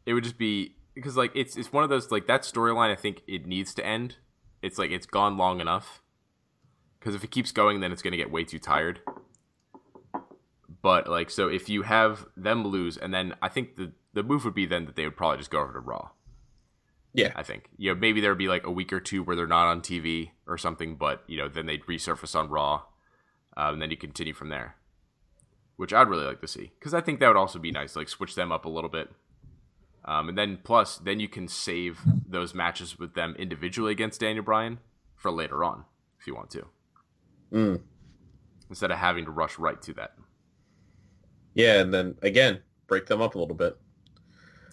[0.05, 2.95] it would just be because like it's it's one of those like that storyline I
[2.95, 4.15] think it needs to end.
[4.61, 6.01] It's like it's gone long enough.
[7.01, 8.99] Cuz if it keeps going then it's going to get way too tired.
[10.81, 14.45] But like so if you have them lose and then I think the the move
[14.45, 16.09] would be then that they would probably just go over to Raw.
[17.13, 17.69] yeah, I think.
[17.77, 19.81] You know, maybe there would be like a week or two where they're not on
[19.81, 22.83] TV or something, but you know, then they'd resurface on Raw,
[23.57, 24.75] um, and then you continue from there.
[25.75, 28.09] Which I'd really like to see because I think that would also be nice, like
[28.09, 29.09] switch them up a little bit,
[30.05, 34.43] um, and then plus then you can save those matches with them individually against Daniel
[34.43, 34.79] Bryan
[35.15, 35.85] for later on
[36.19, 36.65] if you want to,
[37.53, 37.81] Mm.
[38.69, 40.15] instead of having to rush right to that.
[41.59, 43.77] Yeah, and then again break them up a little bit.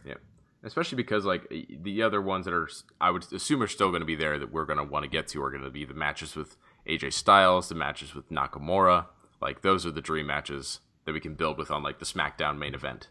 [0.04, 0.14] Yeah,
[0.62, 2.68] especially because like the other ones that are,
[3.00, 5.10] I would assume are still going to be there that we're going to want to
[5.10, 6.56] get to are going to be the matches with
[6.88, 9.06] AJ Styles, the matches with Nakamura.
[9.42, 12.56] Like those are the dream matches that we can build with on like the SmackDown
[12.56, 13.08] main event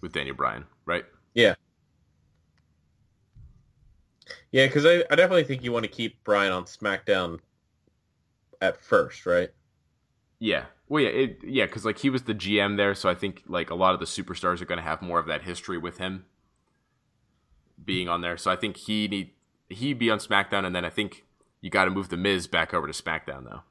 [0.00, 1.04] with Daniel Bryan, right?
[1.34, 1.54] Yeah.
[4.52, 7.40] Yeah, because I, I definitely think you want to keep Bryan on SmackDown
[8.60, 9.50] at first, right?
[10.38, 10.66] Yeah.
[10.88, 13.70] Well, yeah, it, yeah, because like he was the GM there, so I think like
[13.70, 16.26] a lot of the superstars are going to have more of that history with him
[17.82, 18.36] being on there.
[18.36, 19.30] So I think he need
[19.68, 21.24] he be on SmackDown, and then I think
[21.60, 23.62] you got to move the Miz back over to SmackDown though.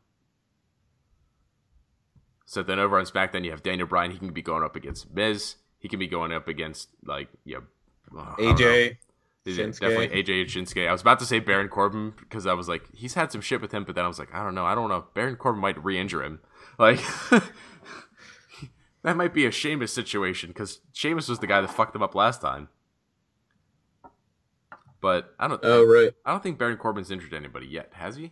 [2.46, 4.12] So then over on SmackDown, you have Daniel Bryan.
[4.12, 5.56] He can be going up against Miz.
[5.80, 8.90] He can be going up against like you know, I don't know.
[9.46, 10.88] Yeah, Definitely AJ Shinsuke.
[10.88, 13.62] I was about to say Baron Corbin because I was like, he's had some shit
[13.62, 14.66] with him, but then I was like, I don't know.
[14.66, 15.06] I don't know.
[15.14, 16.40] Baron Corbin might re-injure him.
[16.80, 17.02] Like,
[19.04, 22.16] that might be a Sheamus situation because Sheamus was the guy that fucked him up
[22.16, 22.70] last time.
[25.02, 25.60] But I don't.
[25.62, 26.12] Oh, right.
[26.26, 28.32] I don't think Baron Corbin's injured anybody yet, has he?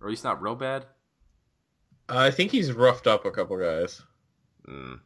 [0.00, 0.86] Or at least not real bad.
[2.08, 4.00] I think he's roughed up a couple guys.
[4.66, 5.00] Mm.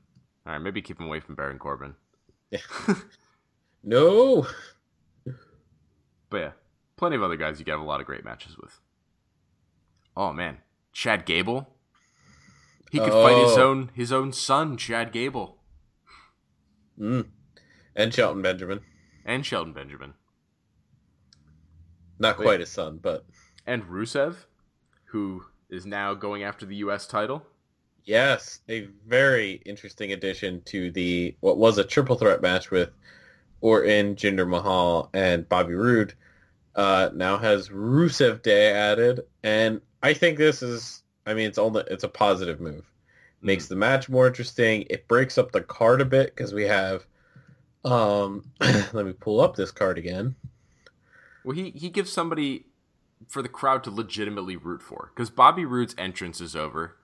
[0.47, 1.97] All right, maybe keep him away from Baron Corbin.
[3.85, 4.47] No.
[6.35, 6.51] But yeah,
[6.97, 8.81] plenty of other guys you can have a lot of great matches with.
[10.17, 10.57] Oh man,
[10.93, 11.69] Chad Gable.
[12.91, 13.71] He could fight his Oh.
[13.71, 15.59] own his own son, Chad Gable,
[16.99, 17.29] Mm.
[17.95, 18.81] And Shelton Benjamin.
[19.25, 20.15] and Shelton Benjamin,
[22.19, 22.45] Not Wait.
[22.45, 23.25] quite his son, but
[23.65, 24.35] and Rusev,
[25.05, 27.07] who is now going after the U.S.
[27.07, 27.47] title.
[28.03, 32.91] yes, a very interesting addition to the what was a triple threat match with
[33.61, 36.15] Orton, Jinder Mahal, and Bobby Roode.
[36.77, 41.03] Uh, now has Rusev Day added, and I think this is.
[41.27, 42.85] I mean, it's only it's a positive move.
[43.41, 44.85] Makes the match more interesting.
[44.91, 47.07] It breaks up the card a bit because we have.
[47.85, 50.35] Um, let me pull up this card again.
[51.45, 52.67] Well, he he gives somebody
[53.29, 56.97] for the crowd to legitimately root for because Bobby Roode's entrance is over,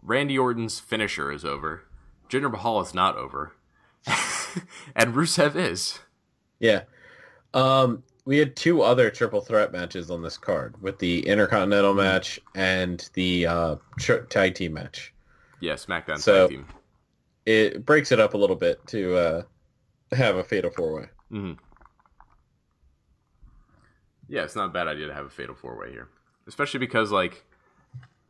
[0.00, 1.84] Randy Orton's finisher is over,
[2.28, 3.54] Jinder Mahal is not over,
[4.94, 6.00] and Rusev is.
[6.58, 6.82] Yeah.
[7.52, 12.38] Um, we had two other triple threat matches on this card with the Intercontinental match
[12.54, 13.76] and the uh,
[14.28, 15.14] tag team match.
[15.60, 16.66] Yeah, SmackDown So- tag team.
[17.46, 19.42] It breaks it up a little bit to uh,
[20.16, 21.04] have a fatal four way.
[21.30, 21.52] hmm
[24.28, 26.08] Yeah, it's not a bad idea to have a fatal four way here,
[26.48, 27.44] especially because like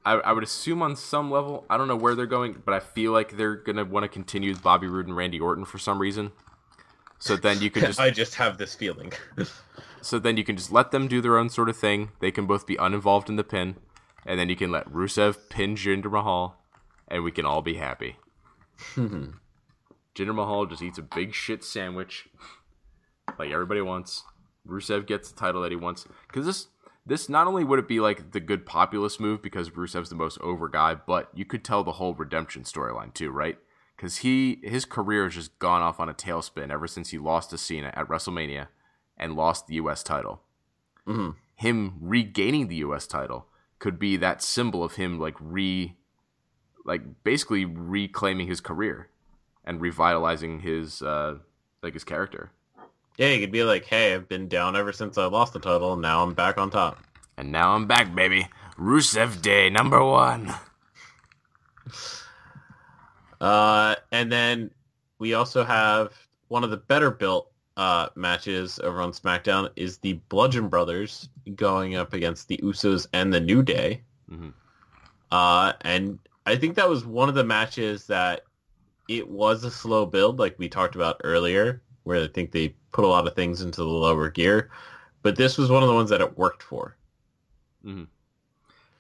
[0.04, 2.80] I, I would assume on some level I don't know where they're going, but I
[2.80, 5.98] feel like they're gonna want to continue with Bobby Roode and Randy Orton for some
[5.98, 6.32] reason.
[7.18, 9.12] So then you could just I just have this feeling.
[10.06, 12.10] so then you can just let them do their own sort of thing.
[12.20, 13.76] They can both be uninvolved in the pin,
[14.24, 16.56] and then you can let Rusev pin Jinder Mahal,
[17.08, 18.16] and we can all be happy.
[18.94, 19.34] Jinder
[20.34, 22.28] Mahal just eats a big shit sandwich,
[23.38, 24.22] like everybody wants.
[24.66, 26.68] Rusev gets the title that he wants because this
[27.04, 30.40] this not only would it be like the good populist move because Rusev's the most
[30.40, 33.58] over guy, but you could tell the whole redemption storyline too, right?
[33.96, 37.50] because he his career has just gone off on a tailspin ever since he lost
[37.50, 38.68] to Cena at WrestleMania
[39.16, 40.02] and lost the U.S.
[40.02, 40.42] title.
[41.06, 43.06] hmm Him regaining the U.S.
[43.06, 43.46] title
[43.78, 45.96] could be that symbol of him like re,
[46.84, 49.08] like basically reclaiming his career
[49.64, 51.36] and revitalizing his uh
[51.82, 52.50] like his character.
[53.18, 55.94] Yeah, you could be like, "Hey, I've been down ever since I lost the title,
[55.94, 56.98] and now I'm back on top."
[57.36, 58.48] And now I'm back, baby.
[58.78, 60.54] Rusev Day number one.
[63.40, 64.70] Uh, and then
[65.18, 66.12] we also have
[66.48, 71.96] one of the better built uh, matches over on SmackDown is the Bludgeon Brothers going
[71.96, 74.02] up against the Usos and the New Day.
[74.30, 74.52] Mhm.
[75.30, 78.44] Uh, and I think that was one of the matches that
[79.08, 83.04] it was a slow build, like we talked about earlier, where I think they put
[83.04, 84.70] a lot of things into the lower gear.
[85.22, 86.96] But this was one of the ones that it worked for.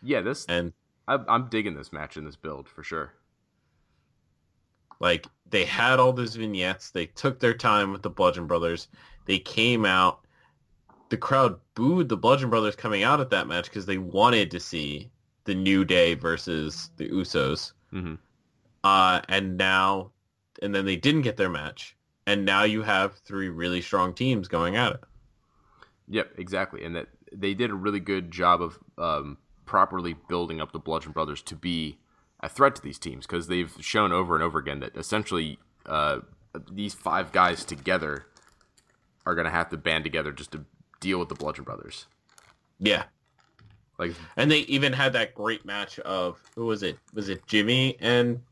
[0.02, 0.72] Yeah, this And
[1.08, 3.12] I, I'm digging this match in this build for sure.
[5.00, 6.90] Like they had all those vignettes.
[6.90, 8.88] They took their time with the Bludgeon Brothers.
[9.26, 10.26] They came out.
[11.08, 14.60] The crowd booed the Bludgeon Brothers coming out at that match because they wanted to
[14.60, 15.10] see
[15.44, 17.72] the New Day versus the Usos.
[17.90, 18.14] hmm
[18.82, 20.10] Uh, and now,
[20.62, 21.96] and then they didn't get their match.
[22.26, 25.04] And now you have three really strong teams going at it.
[26.08, 30.72] Yep, exactly, and that they did a really good job of um, properly building up
[30.72, 31.98] the Bludgeon Brothers to be
[32.40, 36.20] a threat to these teams because they've shown over and over again that essentially uh,
[36.70, 38.26] these five guys together
[39.24, 40.64] are going to have to band together just to
[41.00, 42.06] deal with the Bludgeon Brothers.
[42.78, 43.04] Yeah.
[43.98, 46.98] Like, And they even had that great match of, who was it?
[47.14, 48.42] Was it Jimmy and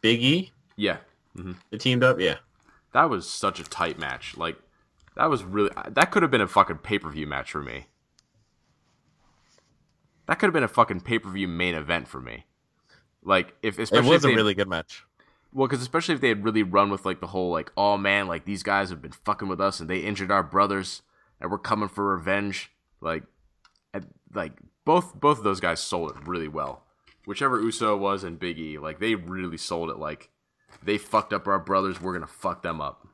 [0.00, 0.52] Big E?
[0.76, 0.98] yeah,
[1.34, 2.20] hmm They teamed up?
[2.20, 2.36] Yeah.
[2.92, 4.36] that was such a tight match.
[4.36, 4.56] Like,
[5.16, 7.86] that was really that could have been a fucking pay per view match for me.
[10.26, 12.44] That could have been a fucking pay per view main event for me.
[13.26, 15.04] Like, if especially It was a really good match.
[15.52, 18.28] Well, because especially if they had really run with like the whole like, oh man,
[18.28, 21.02] like these guys have been fucking with us and they injured our brothers
[21.40, 22.70] and we're coming for revenge.
[23.00, 23.24] Like,
[23.92, 24.52] and, like
[24.84, 26.84] both both of those guys sold it really well.
[27.26, 29.98] Whichever Uso was and Big E, like they really sold it.
[29.98, 30.30] Like
[30.82, 33.08] they fucked up our brothers, we're gonna fuck them up.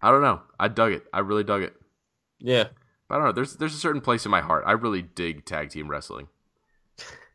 [0.00, 0.40] I don't know.
[0.58, 1.04] I dug it.
[1.12, 1.74] I really dug it.
[2.38, 2.68] Yeah.
[3.06, 3.32] But I don't know.
[3.32, 4.64] There's there's a certain place in my heart.
[4.66, 6.28] I really dig tag team wrestling.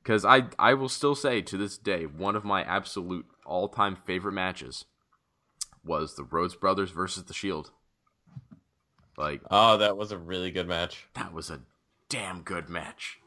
[0.06, 3.96] Because I I will still say to this day one of my absolute all time
[3.96, 4.86] favorite matches
[5.84, 7.72] was the Rhodes Brothers versus the Shield.
[9.18, 11.08] Like Oh, that was a really good match.
[11.16, 11.62] that was a
[12.08, 13.18] damn good match.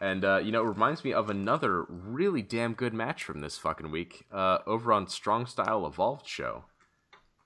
[0.00, 3.58] And uh, you know, it reminds me of another really damn good match from this
[3.58, 6.66] fucking week uh, over on Strong Style Evolved show.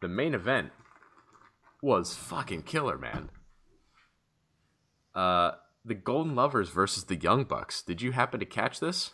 [0.03, 0.73] The main event
[1.81, 3.31] was fucking killer, man.
[5.15, 5.53] Uh,
[5.85, 7.83] the Golden Lovers versus the Young Bucks.
[7.83, 9.13] Did you happen to catch this?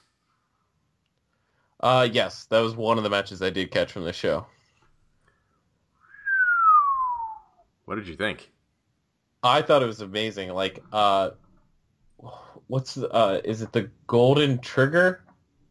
[1.80, 4.46] Uh, yes, that was one of the matches I did catch from the show.
[7.84, 8.50] What did you think?
[9.42, 10.50] I thought it was amazing.
[10.50, 11.30] Like, uh,
[12.66, 15.22] what's the, uh, is it the Golden Trigger?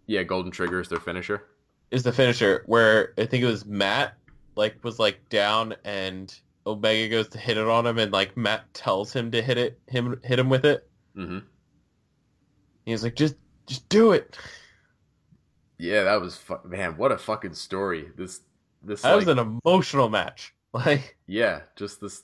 [0.08, 1.44] Yeah, Golden Trigger is their finisher.
[1.92, 4.16] Is the finisher where I think it was Matt,
[4.56, 6.34] like, was like down and
[6.67, 9.80] Omega goes to hit it on him, and like Matt tells him to hit it,
[9.88, 10.88] him hit him with it.
[11.15, 11.39] Mm-hmm.
[12.86, 14.38] He's like, just, just do it.
[15.77, 16.97] Yeah, that was fu- man.
[16.97, 18.10] What a fucking story.
[18.17, 18.41] This
[18.84, 20.53] this That like, was an emotional match.
[20.73, 22.23] Like, Yeah, just this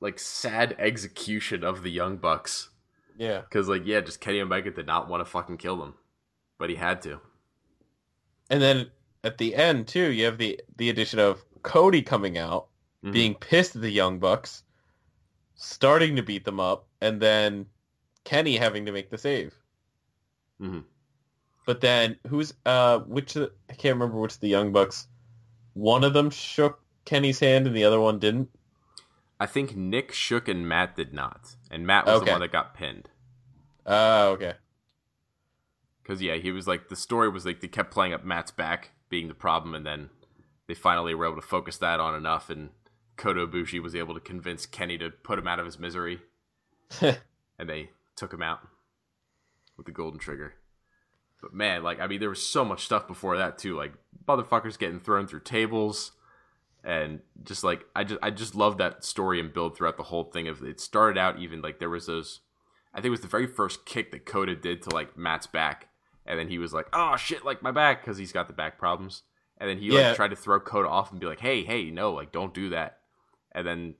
[0.00, 2.70] like sad execution of the young bucks.
[3.16, 3.42] yeah.
[3.42, 5.94] Because like yeah, just Kenny Omega did not want to fucking kill them,
[6.58, 7.20] but he had to.
[8.50, 8.90] And then
[9.22, 12.68] at the end too, you have the the addition of Cody coming out,
[13.04, 13.12] Mhm.
[13.12, 14.62] being pissed at the Young Bucks,
[15.54, 17.66] starting to beat them up, and then
[18.24, 19.54] Kenny having to make the save.
[20.60, 20.84] Mhm.
[21.66, 25.08] But then who's uh which I can't remember which of the Young Bucks.
[25.74, 28.50] One of them shook Kenny's hand and the other one didn't.
[29.40, 32.26] I think Nick shook and Matt did not, and Matt was Okay.
[32.26, 33.08] the one that got pinned.
[33.86, 34.54] Oh, okay.
[36.02, 38.90] Because yeah, he was like the story was like they kept playing up Matt's back
[39.08, 40.10] being the problem, and then
[40.68, 42.70] they finally were able to focus that on enough, and
[43.16, 46.20] Kota Ibushi was able to convince Kenny to put him out of his misery,
[47.00, 48.60] and they took him out
[49.76, 50.54] with the golden trigger.
[51.40, 53.92] But man, like I mean, there was so much stuff before that too, like
[54.28, 56.12] motherfuckers getting thrown through tables,
[56.84, 60.24] and just like I just I just love that story and build throughout the whole
[60.24, 60.46] thing.
[60.48, 62.40] Of it started out even like there was those,
[62.94, 65.88] I think it was the very first kick that Kota did to like Matt's back,
[66.26, 68.78] and then he was like, oh shit, like my back because he's got the back
[68.78, 69.22] problems,
[69.58, 70.08] and then he Yeah.
[70.08, 72.68] like tried to throw Kota off and be like, hey hey no like don't do
[72.70, 72.98] that,
[73.54, 73.94] and then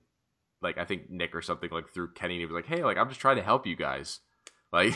[0.61, 2.97] like I think Nick or something like threw Kenny and he was like, hey like
[2.97, 4.19] I'm just trying to help you guys,
[4.71, 4.93] like.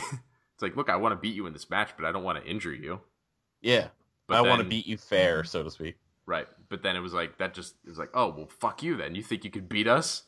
[0.58, 2.42] It's like, look, I want to beat you in this match, but I don't want
[2.42, 2.98] to injure you.
[3.62, 3.90] yeah.
[4.26, 5.98] But I want to beat you fair, so to speak.
[6.26, 6.48] Right.
[6.68, 9.14] But then it was like that just it was like, oh well fuck you then.
[9.14, 10.24] You think you could beat us?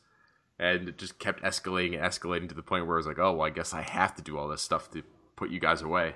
[0.56, 3.32] And it just kept escalating and escalating to the point where it was like, oh
[3.32, 5.02] well I guess I have to do all this stuff to
[5.34, 6.14] put you guys away.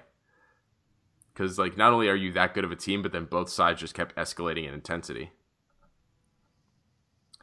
[1.34, 3.80] Cause like not only are you that good of a team, but then both sides
[3.80, 5.32] just kept escalating in intensity.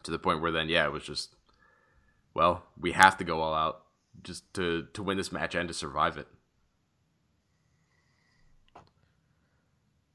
[0.04, 1.36] To the point where then yeah, it was just
[2.34, 3.84] well, we have to go all out
[4.24, 6.28] just to to win this match and to survive it.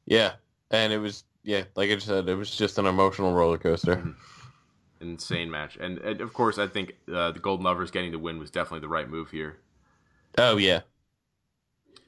[0.07, 0.33] Yeah,
[0.71, 3.97] and it was yeah, like I said, it was just an emotional roller coaster.
[3.97, 4.11] Mm-hmm.
[5.01, 5.77] Insane match.
[5.77, 8.81] And, and of course I think uh, the Golden Lovers getting the win was definitely
[8.81, 9.59] the right move here.
[10.39, 10.81] Oh yeah,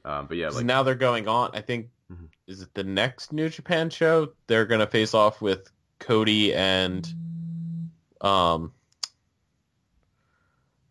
[0.04, 1.50] Um, but yeah like now they're going on.
[1.54, 2.28] I think Mhm.
[2.46, 4.32] is it the next New Japan show?
[4.46, 7.06] They're gonna face off with Cody and
[8.20, 8.72] um.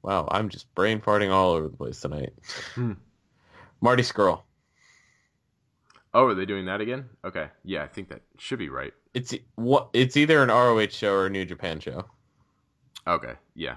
[0.04, 2.34] Wow, I'm just brain farting all over the place tonight.
[2.76, 2.94] Hmm.
[3.82, 4.44] Marty Scurll.
[6.14, 7.10] Oh, are they doing that again?
[7.26, 7.50] Okay.
[7.64, 8.94] Yeah, I think that should be right.
[9.14, 12.06] It's what it's either an ROH show or a New Japan show.
[13.06, 13.34] Okay.
[13.54, 13.76] Yeah.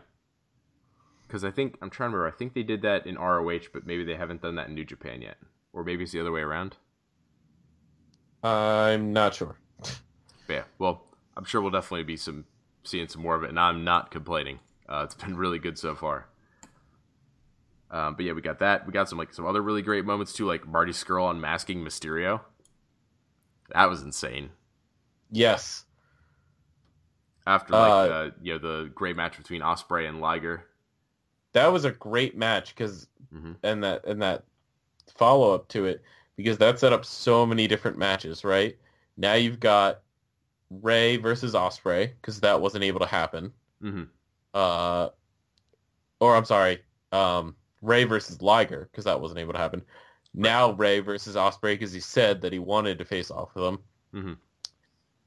[1.26, 2.34] Because I think I'm trying to remember.
[2.34, 4.84] I think they did that in ROH, but maybe they haven't done that in New
[4.84, 5.36] Japan yet,
[5.72, 6.76] or maybe it's the other way around.
[8.42, 9.57] I'm not sure.
[9.78, 10.01] But
[10.48, 10.62] yeah.
[10.78, 11.05] Well,
[11.36, 12.46] I'm sure we'll definitely be some
[12.84, 14.60] seeing some more of it, and I'm not complaining.
[14.88, 16.26] Uh, it's been really good so far.
[17.90, 18.86] Um, but yeah, we got that.
[18.86, 22.40] We got some like some other really great moments too, like Marty Scurll unmasking Mysterio.
[23.74, 24.50] That was insane.
[25.30, 25.84] Yes.
[27.46, 30.66] After like Uh, uh, you know the great match between Ospreay and Liger.
[31.52, 33.56] That was a great match because Mhm.
[33.62, 34.44] and that and that
[35.16, 36.02] follow up to it
[36.36, 38.78] because that set up so many different matches, right?
[39.16, 40.02] Now you've got
[40.70, 43.52] Rey versus Ospreay because that wasn't able to happen.
[43.80, 44.04] hmm
[44.54, 45.08] Uh,
[46.20, 49.82] or I'm sorry, um, Rey versus Liger because that wasn't able to happen.
[50.34, 53.78] Now Rey versus Ospreay because he said that he wanted to face off with him.
[54.14, 54.36] Mhm.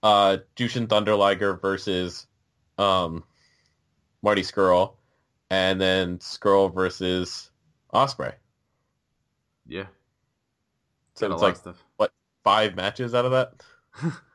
[0.01, 2.27] Uh, Jushin Thunder Liger versus
[2.77, 3.23] um,
[4.21, 4.95] Marty Scurll,
[5.49, 7.51] and then Scurll versus
[7.93, 8.33] Ospreay.
[9.65, 9.85] Yeah.
[11.15, 11.83] So Got it's like stuff.
[12.43, 13.53] five matches out of that.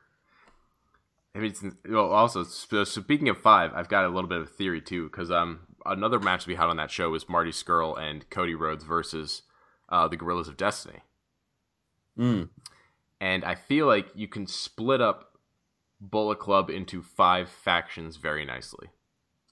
[1.35, 1.53] I mean,
[1.87, 5.03] well, also so speaking of five, I've got a little bit of a theory too,
[5.05, 8.83] because um, another match we had on that show was Marty Scurll and Cody Rhodes
[8.83, 9.43] versus
[9.89, 10.99] uh, the Gorillas of Destiny,
[12.17, 12.49] Mm.
[13.21, 15.37] and I feel like you can split up
[16.01, 18.89] Bullet Club into five factions very nicely.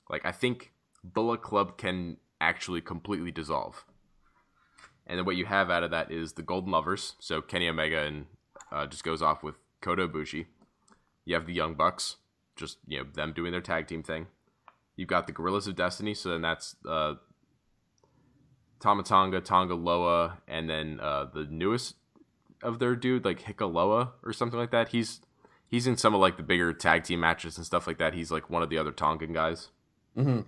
[0.10, 0.74] Like I think
[1.04, 3.86] Bullet Club can actually completely dissolve,
[5.06, 8.02] and then what you have out of that is the Golden Lovers, so Kenny Omega
[8.04, 8.26] and
[8.72, 10.48] uh, just goes off with Kota Ibushi.
[11.28, 12.16] You have the Young Bucks,
[12.56, 14.28] just you know them doing their tag team thing.
[14.96, 17.16] You've got the Gorillas of Destiny, so then that's uh,
[18.80, 21.96] Tamatanga, Tonga Loa, and then uh, the newest
[22.64, 24.90] of their dude, like Hikuleo or something like that.
[24.90, 25.20] He's
[25.68, 28.14] he's in some of like the bigger tag team matches and stuff like that.
[28.14, 29.68] He's like one of the other Tongan guys.
[30.16, 30.40] hmm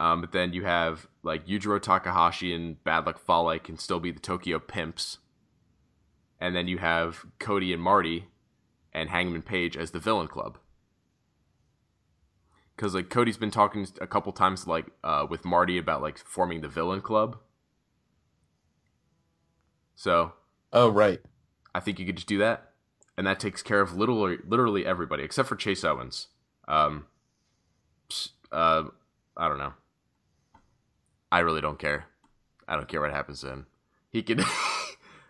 [0.00, 4.10] Um, but then you have like Yujiro Takahashi and Bad Luck Fale can still be
[4.10, 5.18] the Tokyo Pimps.
[6.40, 8.26] And then you have Cody and Marty
[8.96, 10.58] and Hangman Page as the Villain Club.
[12.74, 16.62] Because like Cody's been talking a couple times like uh, with Marty about like forming
[16.62, 17.38] the Villain Club.
[19.94, 20.32] So
[20.72, 21.20] Oh right.
[21.74, 22.72] I think you could just do that,
[23.16, 26.28] and that takes care of literally literally everybody except for Chase Owens.
[26.66, 27.06] Um,
[28.50, 28.84] uh,
[29.36, 29.74] I don't know.
[31.30, 32.06] I really don't care.
[32.66, 33.66] I don't care what happens to him.
[34.10, 34.38] He can,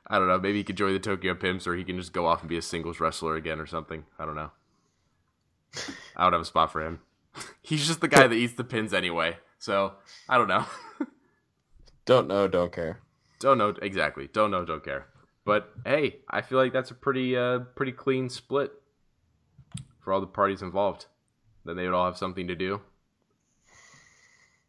[0.09, 0.39] I don't know.
[0.39, 2.57] Maybe he could join the Tokyo Pimps, or he can just go off and be
[2.57, 4.05] a singles wrestler again, or something.
[4.19, 4.51] I don't know.
[6.17, 7.01] I don't have a spot for him.
[7.63, 9.37] He's just the guy that eats the pins anyway.
[9.59, 9.95] So
[10.29, 10.65] I don't know.
[12.05, 12.47] Don't know.
[12.47, 13.01] Don't care.
[13.41, 14.29] Don't know exactly.
[14.33, 14.65] Don't know.
[14.65, 15.09] Don't care.
[15.45, 18.71] But hey, I feel like that's a pretty uh pretty clean split
[19.99, 21.07] for all the parties involved.
[21.65, 22.81] Then they would all have something to do.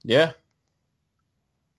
[0.04, 0.32] Yeah.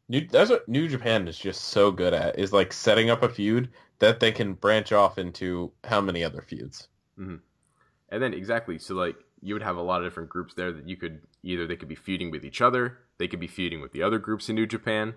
[0.09, 3.29] New, that's what New Japan is just so good at is like setting up a
[3.29, 6.89] feud that they can branch off into how many other feuds.
[8.11, 10.89] And then exactly, so like you would have a lot of different groups there that
[10.89, 13.93] you could either they could be feuding with each other, they could be feuding with
[13.93, 15.15] the other groups in New Japan.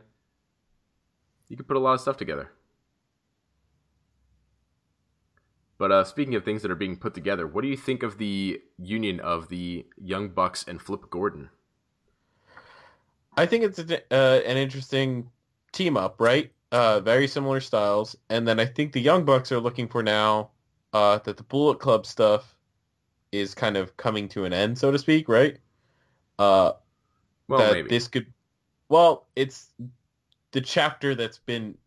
[1.47, 2.51] You could put a lot of stuff together.
[5.77, 8.17] But uh, speaking of things that are being put together, what do you think of
[8.17, 11.49] the union of the Young Bucks and Flip Gordon?
[13.37, 15.29] I think it's a, uh, an interesting
[15.71, 16.51] team up, right?
[16.71, 20.51] Uh, very similar styles, and then I think the Young Bucks are looking for now
[20.93, 22.55] uh, that the Bullet Club stuff
[23.31, 25.57] is kind of coming to an end, so to speak, right?
[26.39, 26.73] Uh,
[27.47, 27.89] Well, that maybe.
[27.89, 28.27] this could,
[28.89, 29.73] well, it's
[30.51, 31.77] the chapter that's been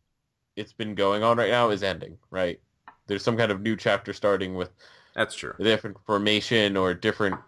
[0.57, 2.61] it's been going on right now is ending, right?
[3.07, 4.71] there's some kind of new chapter starting with
[5.15, 5.55] That's true.
[5.59, 7.39] a different formation or different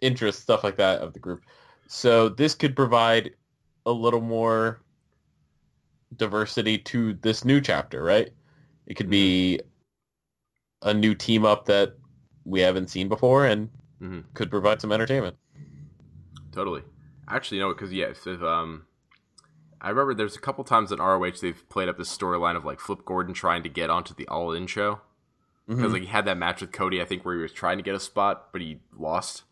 [0.00, 1.42] interests, stuff like that of the group.
[1.88, 3.34] So this could provide
[3.84, 4.80] a little more
[6.16, 8.30] diversity to this new chapter, right?
[8.86, 9.60] It could be
[10.82, 11.94] a new team up that
[12.44, 13.70] we haven't seen before and
[14.00, 14.24] Mhm.
[14.34, 15.36] could provide some entertainment.
[16.52, 16.82] Totally.
[17.28, 18.86] Actually, no, because yeah, if, if um,
[19.80, 22.80] I remember there's a couple times in ROH they've played up this storyline of like
[22.80, 25.00] Flip Gordon trying to get onto the All In show
[25.66, 25.92] because Mhm.
[25.94, 27.94] like he had that match with Cody, I think, where he was trying to get
[27.94, 29.42] a spot but he lost.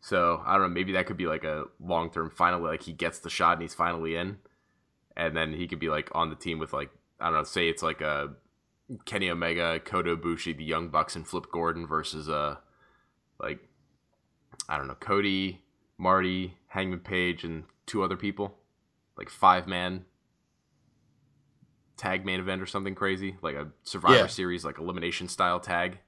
[0.00, 2.30] So I don't know, maybe that could be like a long term.
[2.30, 4.38] Finally, like he gets the shot and he's finally in,
[5.16, 6.90] and then he could be like on the team with like
[7.20, 8.34] I don't know, say it's like a
[9.04, 12.56] Kenny Omega, Kota Ibushi, the Young Bucks, and Flip Gordon versus uh
[13.40, 13.58] like
[14.68, 15.62] I don't know, Cody,
[15.98, 18.56] Marty, Hangman Page, and two other people,
[19.16, 20.04] like five man
[21.96, 24.26] tag main event or something crazy, like a Survivor Yeah.
[24.28, 25.98] Series, like elimination style tag.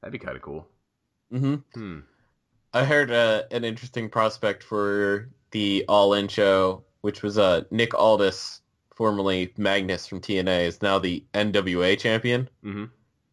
[0.00, 0.66] That'd be kind of cool.
[1.30, 1.98] Hmm Hmm.
[2.74, 7.94] I heard uh, an interesting prospect for the All In show, which was uh, Nick
[7.94, 8.60] Aldis,
[8.94, 12.84] formerly Magnus from TNA, is now the NWA champion, Mm-hmm.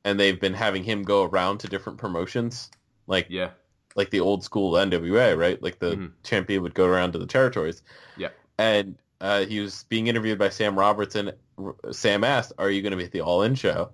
[0.05, 2.71] and they've been having him go around to different promotions,
[3.07, 3.49] like Yeah.
[3.95, 5.61] like the old school NWA, right?
[5.61, 6.11] Like the Mhm.
[6.23, 7.81] champion would go around to the territories.
[8.17, 8.29] Yeah.
[8.57, 11.31] And uh, he was being interviewed by Sam Robertson.
[11.57, 13.89] R- Sam asked, "Are you going to be at the All In show?"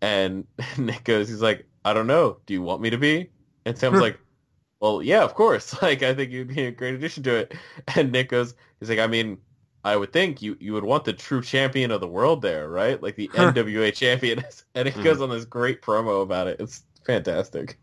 [0.00, 0.46] And
[0.78, 2.38] Nick goes, "He's like, I don't know.
[2.46, 3.30] Do you want me to be?"
[3.64, 4.20] And Sam's like,
[4.80, 5.74] "Well, yeah, of course.
[5.82, 7.54] Like, I think you'd be a great addition to it."
[7.96, 9.38] And Nick goes, "He's like, I mean."
[9.82, 13.02] I would think you, you would want the true champion of the world there, right?
[13.02, 14.44] Like the NWA champion.
[14.74, 15.04] And he Mhm.
[15.04, 16.60] goes on this great promo about it.
[16.60, 17.78] It's fantastic.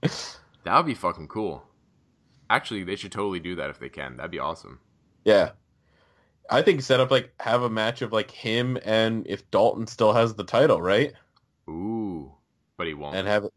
[0.65, 1.63] That would be fucking cool.
[2.49, 4.17] Actually, they should totally do that if they can.
[4.17, 4.79] That'd be awesome.
[5.25, 5.51] Yeah.
[6.49, 10.13] I think set up like have a match of like him and if Dalton still
[10.13, 11.13] has the title, right?
[11.69, 12.33] Ooh,
[12.77, 13.15] but he won't.
[13.15, 13.47] And have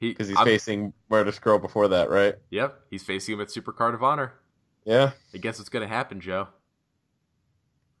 [0.00, 2.34] it he, because he's I'm- facing Marty Scurll before that, right?
[2.50, 4.34] Yep, he's facing him at Super Card of Honor.
[4.84, 5.10] Yeah.
[5.34, 6.48] I guess what's gonna happen, Joe.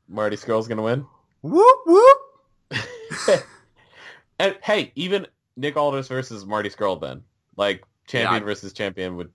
[0.08, 1.04] Marty Scurll's gonna win.
[1.42, 2.18] Whoop whoop.
[4.38, 5.26] and hey, even
[5.56, 7.22] Nick Aldis versus Marty Scurll then.
[7.56, 9.30] Like champion I- versus champion would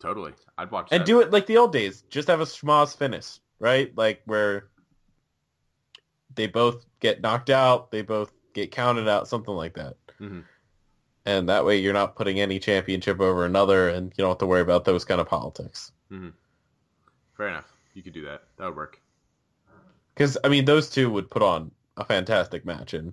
[0.00, 1.06] Totally, I'd watch and that.
[1.06, 2.02] do it like the old days.
[2.10, 3.96] Just have a schmoz finish, right?
[3.96, 4.64] Like where
[6.34, 9.94] they both get knocked out, they both get counted out, something like that.
[10.20, 10.42] Mhm.
[11.24, 14.46] And that way you're not putting any championship over another and you don't have to
[14.46, 15.92] worry about those kind of politics.
[16.10, 16.30] Mm-hmm.
[17.36, 17.72] Fair enough.
[17.94, 18.42] You could do that.
[18.56, 19.00] That would work.
[20.14, 22.94] Because, I mean, those two would put on a fantastic match.
[22.94, 23.12] And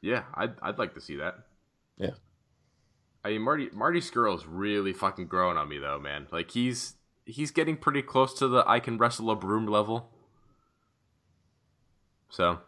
[0.00, 1.36] Yeah, I'd I'd like to see that.
[1.96, 2.12] Yeah.
[3.24, 6.26] I mean, Marty Marty Scurll is really fucking growing on me though, man.
[6.30, 6.94] Like he's
[7.24, 10.10] he's getting pretty close to the I can wrestle a broom level.
[12.28, 12.58] So,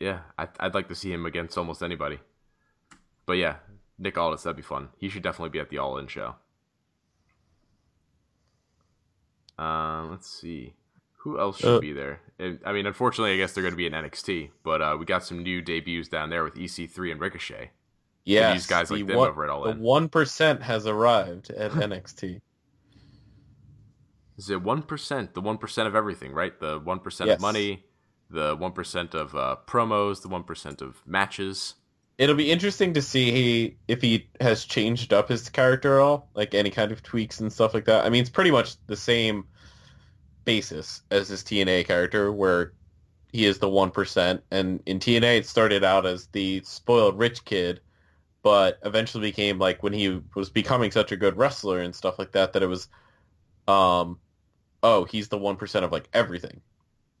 [0.00, 2.20] yeah, I, I'd like to see him against almost anybody.
[3.26, 3.56] But yeah,
[3.98, 4.88] Nick Aldis, that'd be fun.
[4.98, 6.36] He should definitely be at the All In show.
[9.58, 10.74] Uh, let's see.
[11.18, 12.20] Who else should Uh, be there?
[12.64, 15.24] I mean, unfortunately, I guess they're going to be in NXT, but uh, we got
[15.24, 17.70] some new debuts down there with EC3 and Ricochet.
[18.24, 19.78] yeah, these guys like them over at All In.
[19.82, 20.08] The In.
[20.08, 22.40] 1% has arrived at NXT.
[24.38, 25.34] Is it one percent?
[25.34, 26.58] The one percent of everything, right?
[26.58, 27.36] The one percent Yes.
[27.36, 27.84] of money,
[28.30, 31.74] the one percent of uh, promos, the one percent of matches.
[32.18, 36.28] It'll be interesting to see he, if he has changed up his character at all,
[36.34, 38.04] like any kind of tweaks and stuff like that.
[38.04, 39.44] I mean, it's pretty much the same
[40.44, 42.72] basis as his TNA character, where
[43.32, 47.44] he is the one percent, and in TNA it started out as the spoiled rich
[47.44, 47.80] kid,
[48.42, 52.32] but eventually became like when he was becoming such a good wrestler and stuff like
[52.32, 52.88] that that it was,
[53.68, 54.18] um,
[54.82, 56.60] oh, he's the one percent of like everything.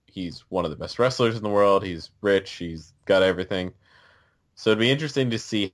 [0.06, 1.82] He's one of the best wrestlers in the world.
[1.82, 2.50] He's rich.
[2.52, 3.72] He's got everything.
[4.54, 5.72] So it'd be interesting to see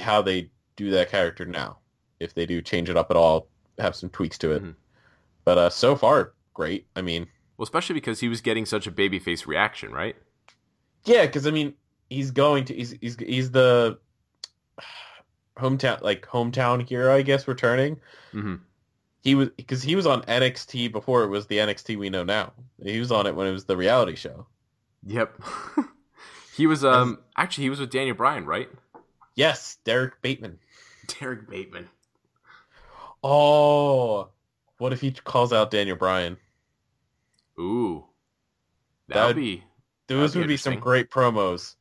[0.00, 1.78] how they do that character now.
[2.20, 3.48] If they do change it up at all,
[3.78, 4.62] have some tweaks to it.
[4.62, 4.74] Mhm.
[5.44, 6.86] But uh, so far, great.
[6.96, 10.16] I mean, Well, especially because he was getting such a babyface reaction, right?
[11.04, 11.74] yeah, because I mean,
[12.10, 13.98] he's going to he's he's he's the
[15.58, 17.96] hometown like hometown hero, I guess, returning.
[18.34, 18.56] Mm-hmm.
[19.22, 22.52] He was because he was on NXT before it was the NXT we know now.
[22.82, 24.46] He was on it when it was the reality show.
[25.06, 25.40] Yep.
[26.60, 28.68] he was um actually he was with Daniel Bryan, right?
[29.34, 30.58] Yes, Derrick Bateman.
[31.06, 31.88] Derrick Bateman.
[33.24, 34.28] Oh,
[34.76, 36.36] what if he calls out Daniel Bryan?
[37.58, 38.04] Ooh,
[39.08, 39.64] that would That'd- be
[40.08, 41.76] Those That'd be would be some great promos.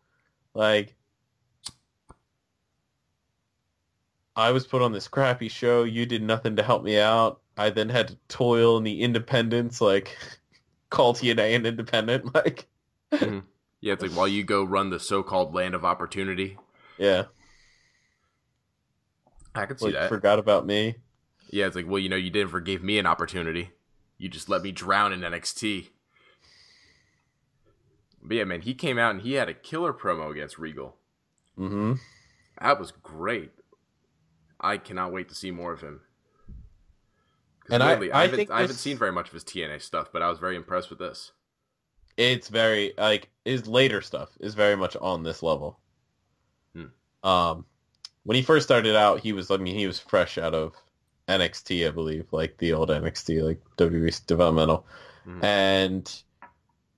[0.53, 0.95] Like,
[4.37, 5.83] I was put on this crappy show.
[5.83, 7.41] You did nothing to help me out.
[7.57, 9.81] I then had to toil in the independence.
[9.81, 10.17] Like,
[10.89, 12.33] call TNA an independent.
[12.33, 12.67] Like,
[13.81, 16.57] Yeah, it's like while you go run the so-called land of opportunity.
[16.97, 17.25] yeah,
[19.55, 20.09] I could see like that.
[20.09, 20.95] forgot about me.
[21.49, 23.71] Yeah, it's like, well, you know, you didn't forgive me an opportunity.
[24.17, 25.87] You just let me drown in NXT.
[28.21, 30.97] But yeah, man, he came out and he had a killer promo against Regal.
[31.57, 31.93] Mm-hmm.
[32.61, 33.51] That was great.
[34.59, 36.01] I cannot wait to see more of him.
[37.71, 39.81] And I- really, I haven't, think I haven't this- seen very much of his TNA
[39.81, 41.31] stuff, but I was very impressed with this.
[42.19, 45.79] It's very like his later stuff is very much on this level.
[46.75, 46.85] Hmm.
[47.27, 47.65] Um,
[48.23, 50.73] when he first started out, he was I mean he was fresh out of
[51.29, 54.85] NXT, I believe, like the old NXT, like WWE developmental,
[55.25, 55.43] Mhm.
[55.43, 56.23] and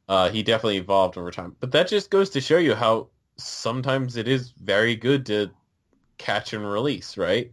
[0.09, 1.55] uh, he definitely evolved over time.
[1.59, 5.51] But that just goes to show you how sometimes it is very good to
[6.17, 7.51] catch and release, right?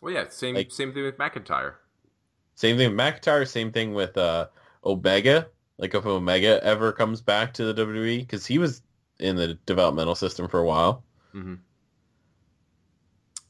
[0.00, 1.74] Well, yeah, same Like- same thing with McIntyre.
[2.54, 3.46] Same thing with McIntyre.
[3.46, 4.48] Same thing with uh,
[4.84, 5.48] Omega.
[5.78, 8.82] Like if Omega ever comes back to the WWE, because he was
[9.18, 11.04] in the developmental system for a while.
[11.32, 11.54] hmm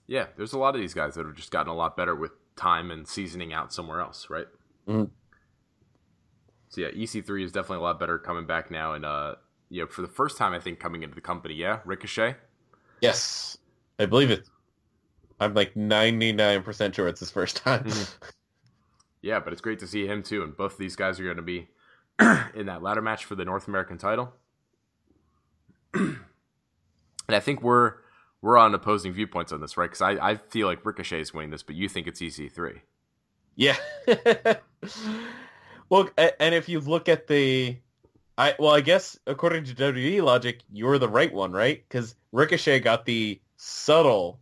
[0.06, 2.32] Yeah, there's a lot of these guys that have just gotten a lot better with
[2.56, 4.46] time and seasoning out somewhere else, right?
[4.86, 5.10] Mhm.
[6.68, 9.36] So yeah, EC3 is definitely a lot better coming back now, and uh,
[9.68, 12.36] you know, for the first time, I think coming into the company, yeah, Ricochet.
[13.00, 13.58] Yes,
[13.98, 14.48] I believe it.
[15.40, 17.84] I'm like 99% sure it's his first time.
[17.84, 18.08] Mhm.
[19.22, 21.36] Yeah, but it's great to see him too, and both of these guys are going
[21.36, 21.68] to be
[22.54, 24.34] in that ladder match for the North American title.
[25.94, 26.18] and
[27.28, 27.94] I think we're
[28.42, 29.90] we're on opposing viewpoints on this, right?
[29.90, 32.80] Because I, I feel like Ricochet is winning this, but you think it's EC3.
[33.56, 33.76] yeah.
[35.88, 37.76] well, and if you look at the,
[38.38, 41.82] I well, I guess according to WWE logic, you're the right one, right?
[41.88, 44.38] Because Ricochet got the subtle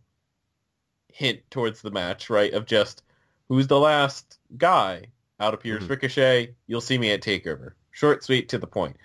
[1.11, 2.53] hint towards the match, right?
[2.53, 3.01] Of just
[3.47, 5.07] who's the last guy
[5.39, 5.89] out appears Mhm.
[5.89, 6.55] Ricochet.
[6.67, 7.73] You'll see me at Takeover.
[7.91, 8.97] Short, sweet, to the point.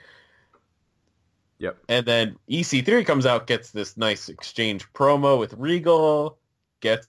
[1.58, 1.76] Yep.
[1.88, 6.38] And then EC3 comes out, gets this nice exchange promo with Regal,
[6.80, 7.06] gets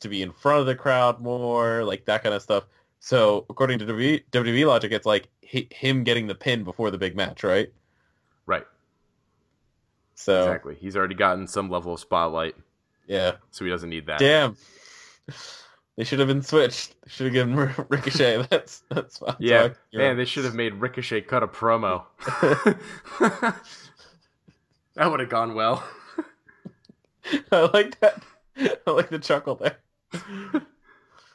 [0.00, 2.64] to be in front of the crowd more, like that kind of stuff.
[2.98, 7.16] So according to WWE, WWE logic, it's like him getting the pin before the big
[7.16, 7.72] match, right?
[8.46, 8.66] Right.
[10.14, 10.74] So Exactly.
[10.74, 12.54] He's already gotten some level of spotlight,
[13.06, 14.18] yeah, so he doesn't need that.
[14.18, 14.56] damn,
[16.00, 16.94] they should have been switched.
[17.02, 18.46] They should have given R- Ricochet.
[18.50, 19.36] That's that's fine.
[19.38, 22.04] Yeah, man, they should have made Ricochet cut a promo.
[24.94, 25.86] that would have gone well.
[27.52, 28.22] I like that.
[28.86, 29.76] I like the chuckle there.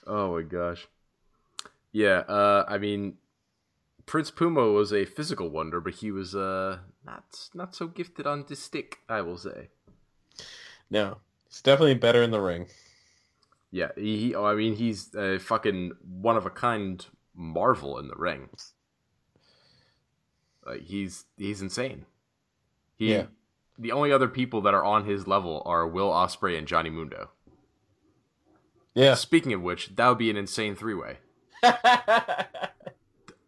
[0.07, 0.87] Oh my gosh.
[1.91, 3.17] Yeah, uh, I mean,
[4.07, 8.45] Prince Puma was a physical wonder, but he was uh, not not so gifted on
[8.47, 9.69] the stick, I will say.
[10.89, 12.65] No, it's definitely better in the ring.
[13.75, 17.05] Yeah, he, oh, I mean, he's a fucking one of a kind
[17.35, 18.47] marvel in the ring.
[20.65, 22.05] Like he's he's insane.
[22.95, 23.25] He Yeah.
[23.77, 27.31] the only other people that are on his level are Will Ospreay and Johnny Mundo.
[28.93, 29.15] Yeah.
[29.15, 31.17] Speaking of which, that would be an insane three way.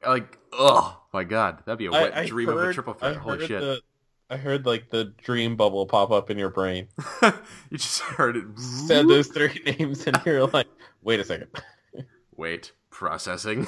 [0.05, 3.15] Like, oh my god, that'd be a wet dream of a triple I threat.
[3.17, 3.59] Holy shit!
[3.61, 3.81] the-
[4.29, 6.89] I heard like the dream bubble pop up in your brain.
[7.69, 8.43] you just heard it.
[8.59, 10.67] Said those three names, and you're like,
[11.01, 11.47] "Wait a second.
[12.35, 13.67] Wait, processing.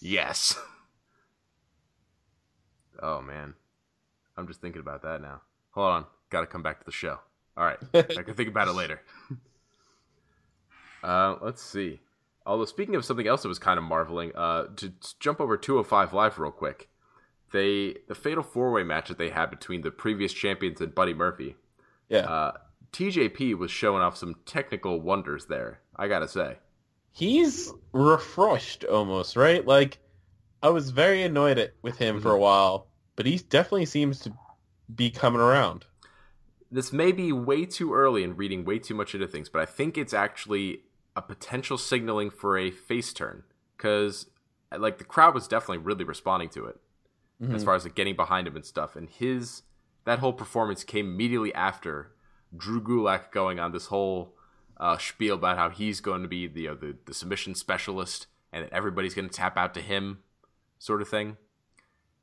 [0.00, 0.58] yes.
[3.02, 3.54] Oh man,
[4.36, 5.40] I'm just thinking about that now.
[5.70, 7.18] Hold on, got to come back to the show.
[7.56, 9.00] All right, I can think about it later.
[11.02, 12.00] uh, let's see.
[12.44, 15.56] Although speaking of something else that was kind of marveling, uh, to to jump over
[15.56, 16.89] 205 live real quick,
[17.52, 21.14] they the fatal four way match that they had between the previous champions and Buddy
[21.14, 21.56] Murphy.
[22.08, 22.52] Yeah, Uh,
[22.92, 25.80] TJP was showing off some technical wonders there.
[25.96, 26.58] I gotta say.
[27.12, 29.66] he's refreshed almost, right?
[29.66, 29.98] Like,
[30.62, 32.86] I was very annoyed at, with him for a while,
[33.16, 34.32] but he definitely seems to
[34.94, 35.84] be coming around.
[36.70, 39.66] this may be way too early and reading way too much into things, but I
[39.66, 40.80] think it's actually
[41.16, 43.42] a potential signaling for a face turn
[43.76, 44.26] because
[44.76, 46.78] like the crowd was definitely really responding to it
[47.40, 47.64] as Mhm.
[47.64, 48.96] far as like getting behind him and stuff.
[48.96, 49.62] And his
[50.04, 52.12] that whole performance came immediately after
[52.56, 54.34] Drew Gulak going on this whole
[54.78, 58.64] uh, spiel about how he's going to be the uh, the, the submission specialist and
[58.64, 60.20] that everybody's going to tap out to him,
[60.78, 61.36] sort of thing.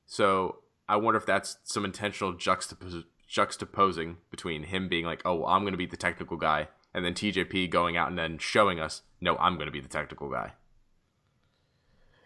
[0.06, 5.48] So I wonder if that's some intentional juxtapos- juxtaposing between him being like, "Oh, well,
[5.50, 8.80] I'm going to be the technical guy," and then TJP going out and then showing
[8.80, 10.54] us, "No, I'm going to be the technical guy."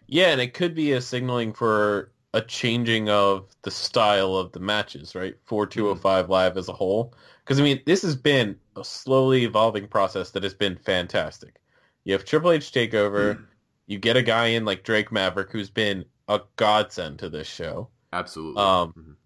[0.06, 4.60] Yeah, and it could be a signaling for a changing of the style of the
[4.60, 5.36] matches, right?
[5.44, 7.14] For 205 Live as a whole.
[7.44, 11.60] Because, I mean, this has been a slowly evolving process that has been fantastic.
[12.04, 13.44] You have Triple H Takeover.
[13.86, 17.88] You get a guy in like Drake Maverick who's been a godsend to this show.
[18.12, 18.62] Absolutely.
[18.62, 19.16] Um, Mhm.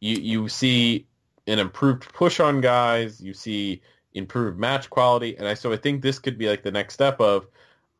[0.00, 1.06] you you see
[1.46, 3.20] an improved push on guys.
[3.20, 3.82] You see
[4.14, 7.20] improved match quality, and I so I think this could be like the next step
[7.20, 7.46] of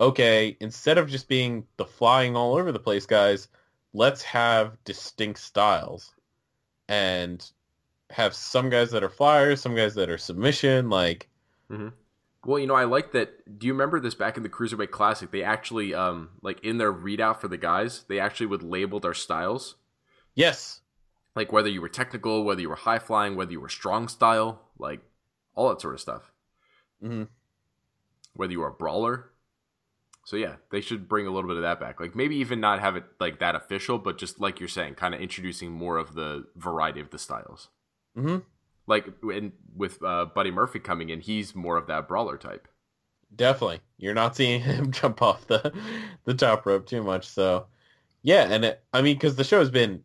[0.01, 3.49] okay, instead of just being the flying all over the place guys,
[3.97, 6.15] let's have distinct styles
[6.89, 7.51] and
[8.11, 10.91] have some guys that are flyers, some guys that are submission.
[10.91, 11.29] Like
[12.45, 13.59] Well, you know, I like that.
[13.59, 15.31] Do you remember this back in the Cruiserweight Classic?
[15.31, 19.15] They actually, um, like in their readout for the guys, they actually would label their
[19.15, 19.75] styles,
[20.35, 20.83] yes,
[21.35, 24.63] like whether you were technical, whether you were high flying, whether you were strong style,
[24.79, 25.01] like
[25.57, 26.31] all that sort of stuff.
[27.03, 27.25] Mm-hmm.
[28.35, 29.31] Whether you were a brawler.
[30.27, 32.01] So yeah, they should bring a little bit of that back.
[32.01, 35.14] Like maybe even not have it like that official, but just like you're saying, kind
[35.14, 37.70] of introducing more of the variety of the styles.
[38.16, 38.39] hmm
[38.89, 42.68] Like and with uh, Buddy Murphy coming in, he's more of that brawler type.
[43.35, 43.81] Definitely.
[43.99, 45.72] You're not seeing him jump off the
[46.24, 47.27] the top rope too much.
[47.27, 47.66] So,
[48.22, 50.05] yeah, and it, I mean, because the show has been,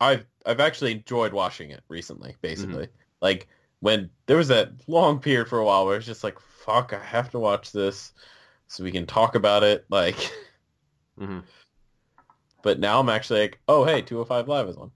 [0.00, 2.36] I've I've actually enjoyed watching it recently.
[2.42, 2.88] Basically,
[3.22, 3.48] like
[3.80, 7.00] when there was that long period for a while where it's just like, fuck, I
[7.00, 8.12] have to watch this
[8.68, 9.84] so we can talk about it.
[9.88, 10.16] Like,
[11.18, 11.40] hmm
[12.66, 14.90] but now I'm actually like, oh hey, 205 Live is on.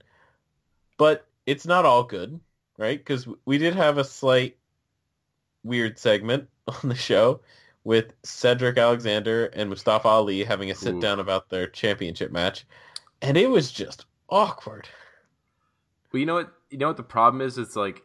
[0.97, 2.37] But it's not all good,
[2.77, 2.97] right?
[2.97, 4.57] Because we did have a slight
[5.63, 7.39] weird segment on the show
[7.85, 12.65] with Cedric Alexander and Mustafa Ali having a sit down about their championship match,
[13.21, 14.89] and it was just awkward.
[16.11, 16.51] Well, you know what?
[16.71, 17.57] You know what the problem is?
[17.57, 18.03] It's like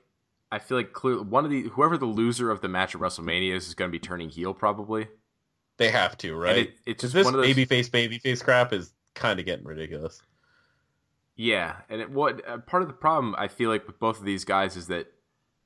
[0.53, 3.57] I feel like clearly one of the whoever the loser of the match at WrestleMania
[3.57, 5.09] is is going to be turning heel probably.
[5.79, 6.57] They have to, right?
[6.57, 7.55] it, it's just this one of those.
[7.55, 10.21] babyface babyface crap is kind of getting ridiculous.
[11.37, 14.25] Yeah, and it, what uh, part of the problem I feel like with both of
[14.25, 15.13] these guys is that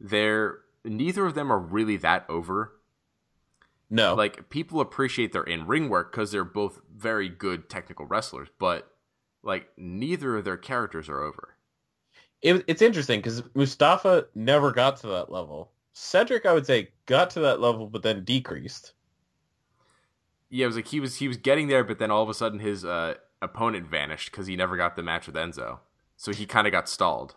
[0.01, 2.73] they're neither of them are really that over.
[3.89, 8.49] No, Like people appreciate their in ring work because they're both very good technical wrestlers,
[8.59, 8.89] but
[9.43, 11.57] like neither of their characters are over.
[12.43, 15.73] it, it's interesting because Mustafa never got to that level.
[15.93, 18.93] Cedric, I would say, got to that level, but then decreased.
[20.51, 22.35] Yeah, it was like he was he was getting there, but then all of a
[22.35, 25.79] sudden his uh, opponent vanished because he never got the match with Enzo,
[26.17, 27.37] so he kind of got stalled.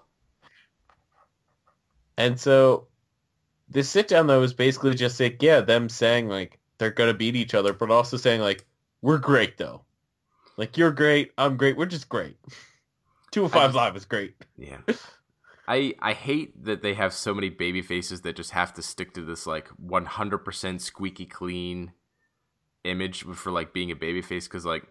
[2.18, 2.88] And so
[3.70, 7.36] this sit down though was basically just like, yeah, them saying like they're gonna beat
[7.36, 8.66] each other, but also saying like,
[9.02, 9.84] we're great though.
[10.58, 12.38] Like you're great, I'm great, we're just great.
[13.32, 14.36] Two of five just- live is great.
[14.58, 14.78] Yeah.
[15.68, 19.14] I I hate that they have so many baby faces that just have to stick
[19.14, 21.94] to this like 100% squeaky clean
[22.84, 24.84] image for like being a baby face cuz like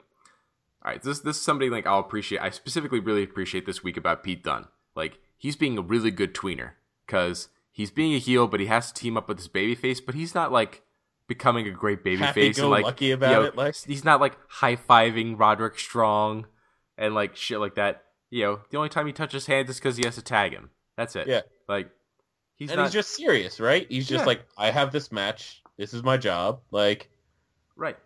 [0.84, 2.40] all right, this this is somebody like I'll appreciate.
[2.40, 4.66] I specifically really appreciate this week about Pete Dunne.
[4.96, 6.72] Like he's being a really good tweener
[7.06, 10.00] cuz he's being a heel but he has to team up with his baby face,
[10.00, 10.82] but he's not like
[11.28, 14.20] becoming a great baby face and like Happy-go-lucky about you know, it, like- he's not
[14.20, 16.46] like high-fiving Roderick Strong
[16.98, 18.04] and like shit like that.
[18.30, 20.70] You know, the only time he touches hands is because he has to tag him.
[20.96, 21.28] That's it.
[21.28, 21.42] Yeah.
[21.68, 21.90] Like
[22.56, 23.86] he's and not he's just serious, right?
[23.88, 24.26] He's just Yeah.
[24.26, 26.60] like, I have this match, this is my job.
[26.70, 27.08] Like
[27.76, 27.96] right.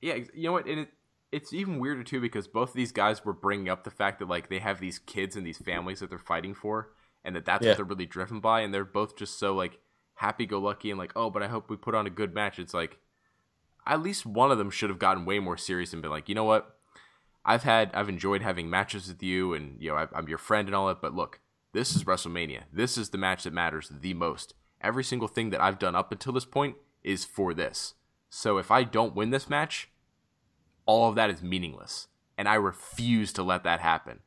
[0.00, 0.66] Yeah, you know what?
[0.66, 0.88] And it,
[1.30, 4.28] it's even weirder too because both of these guys were bringing up the fact that
[4.28, 6.90] like they have these kids and these families that they're fighting for,
[7.24, 7.70] and that that's Yeah.
[7.70, 9.78] what they're really driven by, and they're both just so like
[10.14, 12.58] happy-go-lucky and like, oh, but I hope we put on a good match.
[12.58, 12.98] It's like
[13.86, 16.34] at least one of them should have gotten way more serious and been like, you
[16.34, 16.76] know what?
[17.44, 20.68] I've had I've enjoyed having matches with you, and you know I, I'm your friend
[20.68, 21.00] and all that.
[21.00, 21.40] But look,
[21.72, 22.62] this is WrestleMania.
[22.72, 24.54] This is the match that matters the most.
[24.80, 27.94] Every single thing that I've done up until this point is for this.
[28.34, 29.90] So if I don't win this match,
[30.86, 32.08] all of that is meaningless,
[32.38, 34.20] and I refuse to let that happen.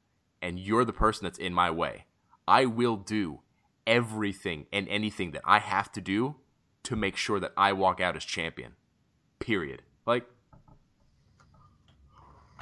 [0.44, 2.06] And you're the person that's in my way.
[2.48, 3.40] I will do
[3.88, 6.36] everything and anything that I have to do
[6.84, 8.74] to make sure that I walk out as champion.
[9.40, 9.82] Period.
[10.06, 10.28] Like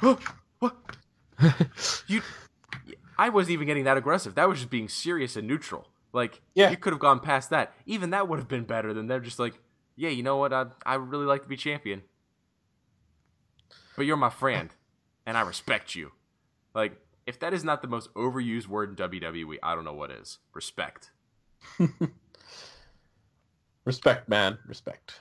[0.00, 0.76] what?
[2.06, 2.22] you
[3.18, 4.34] I wasn't even getting that aggressive.
[4.34, 5.88] That was just being serious and neutral.
[6.14, 6.70] Like Yeah.
[6.70, 7.74] you could have gone past that.
[7.84, 9.60] Even that would have been better than they're just like,
[9.96, 10.52] yeah, you know what?
[10.52, 12.02] I I really like to be champion.
[13.96, 14.70] But you're my friend
[15.26, 16.12] and I respect you.
[16.74, 20.10] Like if that is not the most overused word in WWE, I don't know what
[20.10, 20.38] is.
[20.52, 21.10] Respect.
[23.84, 25.20] respect, man, respect.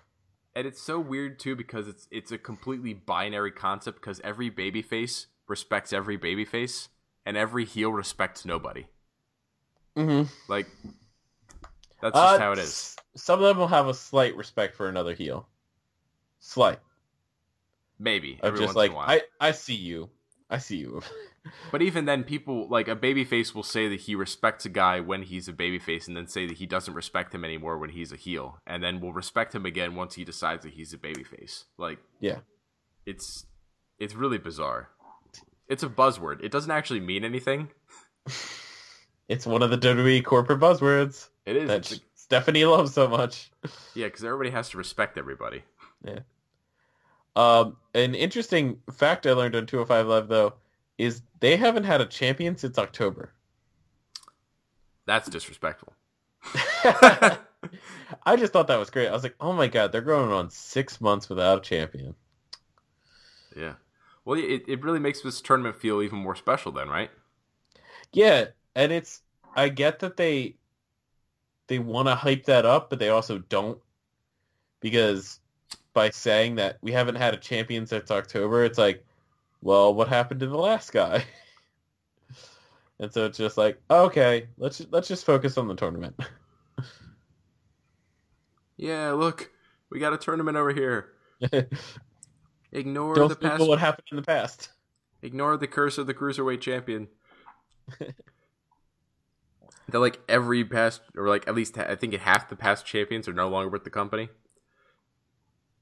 [0.56, 5.28] And it's so weird too because it's it's a completely binary concept because every babyface
[5.48, 6.90] respects every babyface
[7.26, 8.86] and every heel respects nobody.
[9.96, 10.32] Mm-hmm.
[10.48, 10.68] Like
[12.04, 12.96] that's just how it is.
[12.98, 15.48] Uh, Some of them will have a slight respect for another heel.
[16.40, 16.80] Slight.
[18.00, 19.10] Maybe Of just like in a while.
[19.10, 20.10] I, I see you.
[20.50, 21.02] I see you.
[21.72, 25.24] But even then, people like a babyface will say that he respects a guy when
[25.24, 28.16] he's a babyface, and then say that he doesn't respect him anymore when he's a
[28.16, 31.66] heel, and then will respect him again once he decides that he's a babyface.
[31.78, 32.40] Like yeah.
[33.06, 33.46] it's
[34.00, 34.90] it's really bizarre.
[35.68, 36.42] it's a buzzword.
[36.42, 37.72] It doesn't actually mean anything.
[39.30, 41.68] It's one of the WWE corporate buzzwords It is.
[41.68, 43.52] that a- Stephanie loves so much.
[43.96, 45.64] yeah, because everybody has to respect everybody.
[46.06, 46.20] Yeah.
[47.36, 50.54] Um, an interesting fact I learned on 205 Live though
[50.98, 53.34] is they haven't had a champion since October.
[55.06, 55.94] That's disrespectful.
[58.26, 59.08] I just thought that was great.
[59.08, 62.16] I was like, oh my god, they're going on six months without a champion.
[63.56, 63.74] Yeah.
[64.26, 67.12] Well, it, it really makes this tournament feel even more special then, right?
[68.14, 68.46] Yeah,
[68.76, 69.22] and it's
[69.56, 70.56] I get that they
[71.68, 73.80] they want to hype that up, but they also don't
[74.80, 75.40] because
[75.94, 79.06] by saying that we haven't had a champion since October, it's like,
[79.62, 81.24] well, what happened to the last guy?
[83.00, 86.16] and so it's just like, okay, let's let's just focus on the tournament.
[88.76, 89.52] Yeah, look,
[89.90, 91.14] we got a tournament over here.
[92.72, 93.66] Ignore don't the past.
[93.66, 94.70] what happened in the past.
[95.22, 97.08] Ignore the curse of the cruiserweight champion.
[99.90, 103.34] That like every past, or like at least I think half the past champions are
[103.34, 104.30] no longer with the company.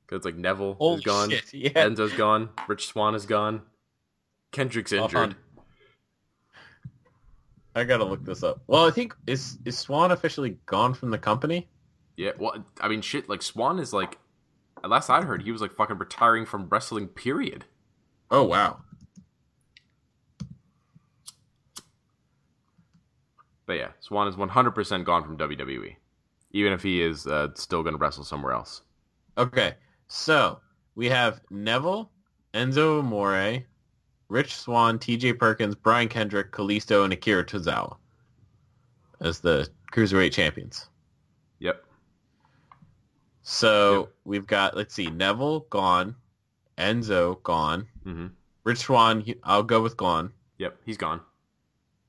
[0.06, 1.70] Because like Neville Holy is gone, shit, yeah.
[1.70, 3.62] Enzo's gone, Rich Swann is gone,
[4.52, 5.36] Kendrick's injured.
[7.76, 8.62] I gotta look this up.
[8.68, 11.70] Well, I think is is Swann officially gone from the company?
[12.18, 13.30] Yeah, well, I mean, shit.
[13.30, 14.18] Like Swann is like,
[14.84, 17.08] last I heard, he was like fucking retiring from wrestling.
[17.08, 17.66] Period.
[18.30, 18.82] Oh wow.
[23.72, 25.96] But yeah, Swann is one hundred percent gone from WWE,
[26.52, 28.82] even if he is uh, still going to wrestle somewhere else.
[29.38, 29.76] Okay,
[30.10, 30.60] so
[30.96, 32.12] we have Neville,
[32.54, 33.64] Enzo Amore,
[34.28, 35.32] Rich Swann, T.J.
[35.36, 37.96] Perkins, Brian Kendrick, Kalisto, and Akira Tozawa
[39.22, 40.90] as the cruiserweight champions.
[41.60, 41.82] Yep.
[43.44, 44.10] So Yep.
[44.26, 46.14] we've got let's see, Neville gone,
[46.78, 48.28] Enzo gone, hmm
[48.66, 49.24] Rich Swann.
[49.46, 50.34] I'll go with gone.
[50.58, 50.78] Yep.
[50.86, 51.22] He's gone.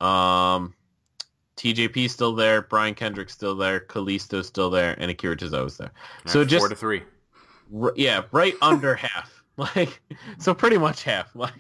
[0.01, 0.75] Um,
[1.57, 5.93] TJP still there, Brian Kendrick still there, Kalisto still there, and Akira Tozawa's there.
[6.27, 7.03] So just four to three.
[7.75, 9.43] R- yeah, right under half.
[9.57, 10.01] Like,
[10.39, 11.35] so pretty much half.
[11.37, 11.53] Like,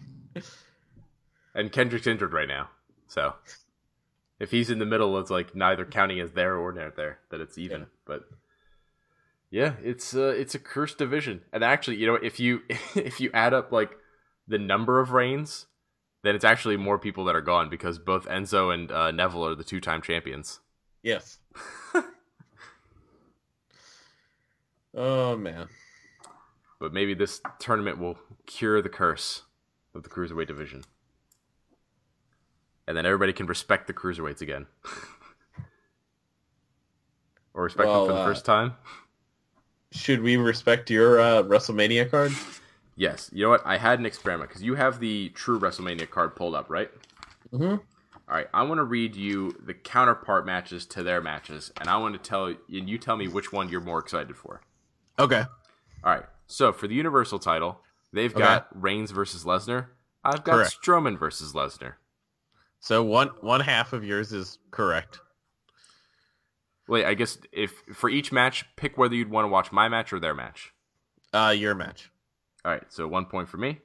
[1.54, 2.70] And Kendrick's injured right now,
[3.06, 3.34] so
[4.40, 7.18] if he's in the middle, it's like neither counting as there or not there.
[7.30, 7.80] That it's even.
[7.82, 7.86] Yeah.
[8.06, 8.22] But
[9.50, 11.42] yeah, it's uh, it's a cursed division.
[11.52, 12.62] And actually, you know, if you
[12.96, 13.90] if you add up like
[14.48, 15.66] the number of reigns,
[16.22, 19.54] then it's actually more people that are gone because both Enzo and uh, Neville are
[19.54, 20.60] the two time champions.
[21.02, 21.38] yes.
[24.94, 25.68] oh man.
[26.80, 29.42] But maybe this tournament will cure the curse
[29.94, 30.84] of the cruiserweight division.
[32.88, 34.66] And then everybody can respect the cruiserweights again.
[37.54, 38.74] or respect Well, them for the uh, first time.
[39.92, 42.32] Should we respect your uh, WrestleMania card?
[42.96, 43.30] Yes.
[43.32, 43.62] You know what?
[43.64, 46.90] I had an experiment because you have the true WrestleMania card pulled up, right?
[47.52, 47.64] Mm-hmm.
[47.64, 47.78] All
[48.28, 48.46] right.
[48.52, 52.20] I want to read you the counterpart matches to their matches, and I want to
[52.20, 54.60] tell and you tell me which one you're more excited for.
[55.18, 55.42] Okay.
[56.04, 56.24] All right.
[56.46, 57.80] So for the Universal title,
[58.12, 58.38] they've Okay.
[58.40, 59.86] got Reigns versus Lesnar.
[60.24, 60.76] I've got Correct.
[60.82, 61.94] Strowman versus Lesnar.
[62.80, 65.20] So one one half of yours is correct.
[66.88, 70.12] Wait, I guess if for each match, pick whether you'd want to watch my match
[70.12, 70.72] or their match.
[71.32, 72.10] Uh, your match.
[72.64, 73.78] All right, so one point for me.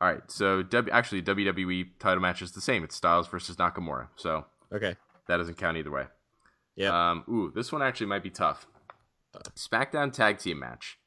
[0.00, 2.82] All right, so w, actually WWE title match is the same.
[2.82, 4.96] It's Styles versus Nakamura, so Okay.
[5.28, 6.06] that doesn't count either way.
[6.74, 7.10] Yeah.
[7.10, 8.66] Um, ooh, this one actually might be tough.
[9.56, 10.98] SmackDown tag team match.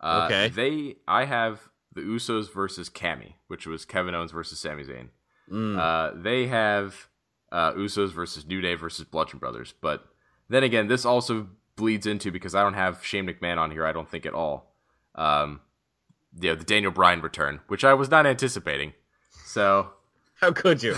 [0.00, 0.48] Uh, Okay.
[0.48, 5.08] They, I have the Usos versus Cammy, which was Kevin Owens versus Sami Zayn.
[5.50, 5.78] Mm.
[5.78, 7.08] Uh, they have
[7.50, 9.72] uh, Usos versus New Day versus Bludgeon Brothers.
[9.80, 10.04] But
[10.48, 13.86] then again, this also bleeds into because I don't have Shane McMahon on here.
[13.86, 14.74] I don't think at all.
[15.14, 15.60] Um,
[16.40, 18.92] you know, the Daniel Bryan return, which I was not anticipating.
[19.44, 19.90] So
[20.34, 20.94] How could you?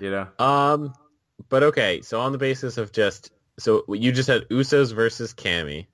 [0.00, 0.94] you know, um,
[1.48, 2.02] but okay.
[2.02, 5.86] So on the basis of just so you just had Usos versus Cammy.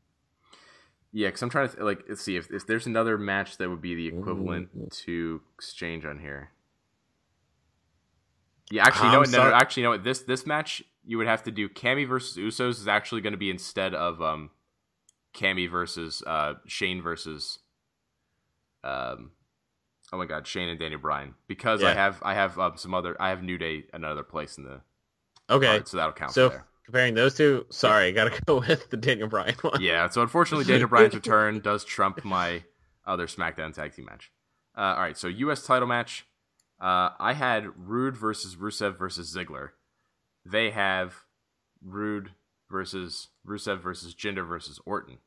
[1.12, 1.28] yeah.
[1.28, 3.80] Because I'm trying to th- like let's see if, if there's another match that would
[3.80, 4.68] be the equivalent
[5.04, 6.50] to Exchange on here.
[8.70, 9.96] Yeah, actually, I'm no, no, no, sorry- actually, no.
[9.96, 13.38] This this match you would have to do Cammy versus Usos is actually going to
[13.38, 14.50] be instead of um,
[15.34, 17.58] Cammy versus uh Shane versus
[18.85, 19.31] um,
[20.12, 23.20] oh my God, Shane and Daniel Bryan because I have I have um, some other
[23.20, 24.81] I have New Day another place in the
[25.49, 25.83] Okay.
[25.85, 26.64] so that'll count So there.
[26.85, 29.81] comparing those two, sorry, I gotta go with the Daniel Bryan one.
[29.83, 32.62] Yeah, so unfortunately, Daniel Bryan's return does trump my
[33.07, 34.31] other SmackDown tag team match.
[34.76, 35.62] Uh, all right, so U.S.
[35.66, 36.26] title match.
[36.81, 39.70] Uh, I had Roode versus Rusev versus Ziggler.
[40.47, 41.14] They have
[41.85, 42.31] Roode
[42.70, 45.18] versus Rusev versus Jinder versus Orton.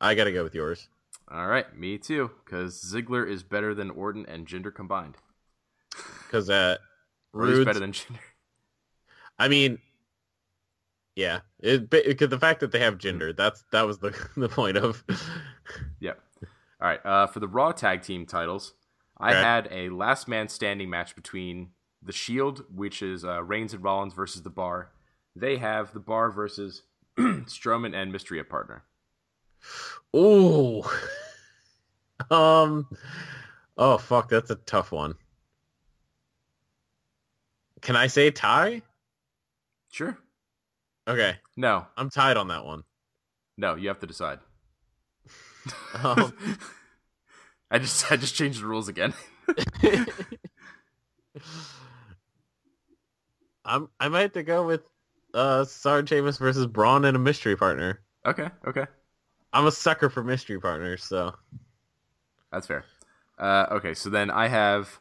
[0.00, 0.88] I gotta go with yours.
[1.28, 5.16] All right, me too, because Ziggler is better than Orton and Jinder combined.
[6.26, 6.76] because uh,
[7.32, 8.18] Or at Roode's better than Jinder.
[9.38, 9.78] I mean,
[11.14, 14.76] yeah, it because the fact that they have Jinder, that's that was the the point
[14.76, 15.04] of.
[16.00, 16.20] Yep.
[16.80, 17.04] All right.
[17.04, 18.74] Uh, for the Raw Tag Team titles,
[19.18, 19.40] I Okay.
[19.40, 21.70] had a last man standing match between
[22.02, 24.92] the Shield, which is uh, Reigns and Rollins versus the Bar.
[25.34, 26.82] They have the Bar versus
[27.18, 28.84] Strowman and Mystery partner.
[30.14, 30.82] Ooh.
[32.30, 32.88] um.
[33.76, 35.14] Oh fuck, that's a tough one.
[37.82, 38.82] Can I say tie?
[39.92, 40.16] Sure.
[41.08, 41.86] Okay, No.
[41.96, 42.82] I'm tied on that one.
[43.56, 43.76] No.
[43.76, 44.40] You have to decide.
[46.02, 46.32] Um,
[47.70, 49.14] I just I just changed the rules again.
[53.64, 54.82] I'm I might have to go with
[55.34, 58.00] uh Sarge Sheamus versus Braun and a mystery partner.
[58.24, 58.48] okay.
[58.66, 58.86] Okay.
[59.52, 61.34] I'm a sucker for mystery partners, so
[62.52, 62.84] That's fair.
[63.38, 65.00] Uh, okay, so then I have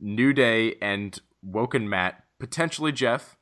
[0.00, 3.36] New Day and Woken Matt, potentially Jeff,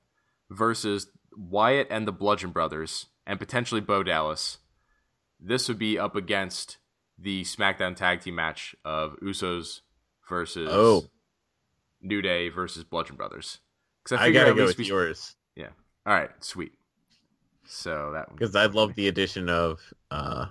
[0.51, 4.59] versus Wyatt and the Bludgeon Brothers, and potentially Bo Dallas.
[5.39, 6.79] This would be up against
[7.19, 9.81] the SmackDown Tag Team match of Usos
[10.29, 11.07] versus Oh.
[12.01, 13.59] New Day versus Bludgeon Brothers.
[14.03, 15.69] Because I gotta go with yours Yeah.
[16.07, 16.31] All right.
[16.43, 16.73] Sweet.
[17.73, 20.47] So that because I love the addition of uh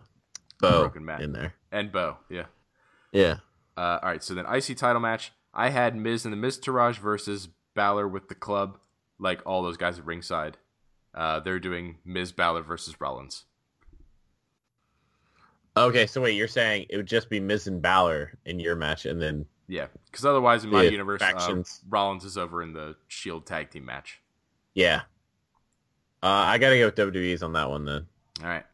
[0.61, 1.53] Bo in there.
[1.72, 2.17] and Bo.
[2.30, 2.45] Yeah.
[3.11, 3.38] Yeah.
[3.78, 5.32] Uh, all right, so then IC title match.
[5.53, 8.78] I had Miz and the Miztourage versus Balor with the club,
[9.20, 10.57] like all those guys at ringside.
[11.13, 13.45] Uh, they're doing Miz Balor versus Rollins.
[15.78, 19.05] Okay, so wait, you're saying it would just be Miz and Balor in your match,
[19.05, 21.63] and then Yeah, because otherwise in my Yeah, universe, uh.
[21.89, 24.20] Rollins is over in the Shield tag team match.
[24.74, 25.01] yeah,
[26.24, 28.07] uh, I gotta go with WWE's on that one then.
[28.41, 28.65] All right.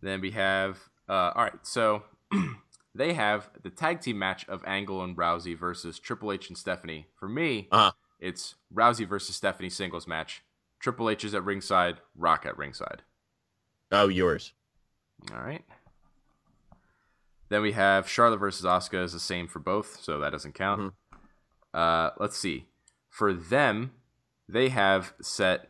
[0.00, 0.78] Then we have.
[1.08, 2.02] Uh, all right, so
[2.94, 7.06] they have the tag team match of Angle and Rousey versus Triple H and Stephanie.
[7.18, 7.92] For me, Uh-huh.
[8.20, 10.42] it's Rousey versus Stephanie singles match.
[10.80, 13.02] Triple H is at ringside, Rock at ringside.
[13.90, 14.52] Oh, yours.
[15.32, 15.64] All right.
[17.48, 20.80] Then we have Charlotte versus Asuka is the same for both, so that doesn't count.
[20.82, 20.92] Mhm.
[21.72, 22.66] Uh, let's see.
[23.08, 23.92] For them,
[24.48, 25.68] they have set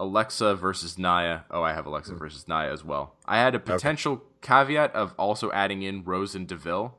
[0.00, 1.44] Alexa versus Nia.
[1.50, 3.14] Oh, I have Alexa versus Nia as well.
[3.26, 6.94] I had a potential caveat of also adding in Rose and Deville,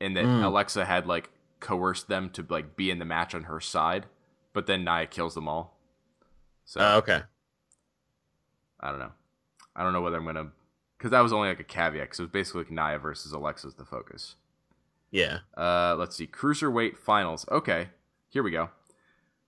[0.00, 0.44] in that Mm.
[0.44, 4.06] Alexa had like coerced them to like be in the match on her side,
[4.52, 5.76] but then Nia kills them all.
[6.64, 7.22] So Uh, okay.
[8.80, 9.12] I don't know.
[9.74, 10.52] I don't know whether I'm gonna
[10.96, 12.02] because that was only like a caveat.
[12.06, 14.36] Because it was basically like Nia versus Alexa's the focus.
[15.10, 15.38] Yeah.
[15.56, 17.46] Uh, let's see, cruiserweight finals.
[17.50, 17.88] Okay,
[18.28, 18.70] here we go.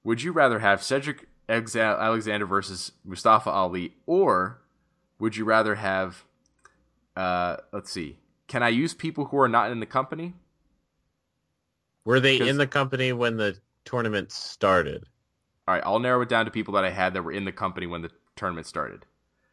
[0.04, 4.60] Would you rather have Cedric Alexander versus Mustafa Ali, or
[5.18, 6.24] would you rather have?
[7.16, 8.18] Uh, let's see.
[8.46, 10.34] Can I use people who are not in the company?
[12.04, 15.04] Were they in the company when the tournament started?
[15.68, 17.52] All right, I'll narrow it down to people that I had that were in the
[17.52, 19.04] company when the tournament started.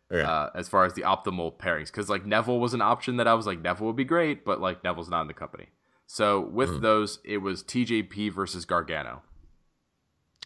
[0.09, 0.21] Okay.
[0.21, 3.33] uh, as far as the optimal pairings because like Neville was an option that I
[3.33, 5.67] was like Neville would be great, but like Neville's not in the company.
[6.05, 9.23] So with those, it was TJP versus Gargano.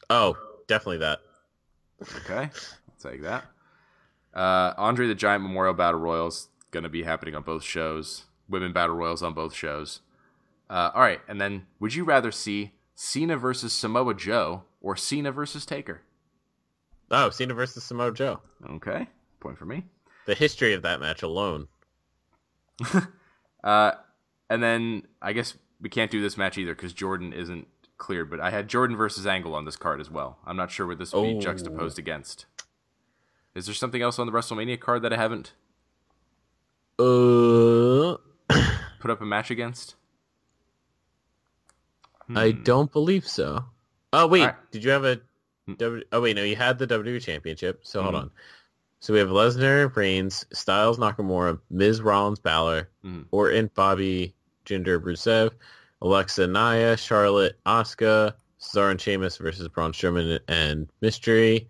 [0.09, 0.37] Oh,
[0.67, 1.19] definitely that.
[2.17, 3.45] Okay, I'll take that.
[4.33, 8.25] Uh, Andre the Giant Memorial Battle Royals going to be happening on both shows.
[8.49, 10.01] Women Battle Royals on both shows.
[10.69, 15.31] Uh, all right, and then would you rather see Cena versus Samoa Joe or Cena
[15.31, 16.01] versus Taker?
[17.09, 18.39] Oh, Cena versus Samoa Joe.
[18.69, 19.07] Okay,
[19.39, 19.83] point for me.
[20.25, 21.67] The history of that match alone.
[23.63, 23.91] Uh,
[24.49, 27.67] and then I guess we can't do this match either because Jordan isn't
[28.01, 28.29] cleared.
[28.29, 30.39] But I had Jordan versus Angle on this card as well.
[30.45, 31.39] I'm not sure what this would be Oh.
[31.39, 32.45] juxtaposed against.
[33.55, 35.53] Is there something else on the WrestleMania card that I haven't
[36.99, 38.17] Uh,
[38.99, 39.95] put up a match against?
[42.35, 42.63] I Hmm.
[42.63, 43.65] don't believe so.
[44.13, 44.71] Oh wait, Alright.
[44.71, 45.19] did you have a
[45.67, 45.99] Hmm.
[46.11, 47.81] Oh wait, no, you had the WWE Championship.
[47.83, 48.19] So hold Mhm.
[48.19, 48.31] on.
[48.99, 53.25] So we have Lesnar, Reigns, Styles, Nakamura, Miz, Rollins, Balor, Mhm.
[53.31, 54.35] Orton, Bobby,
[54.65, 55.51] Jinder, Rusev,
[56.01, 61.67] Alexa, Nia, Charlotte, Asuka, Cesaro and Sheamus versus Braun Strowman and Mystery,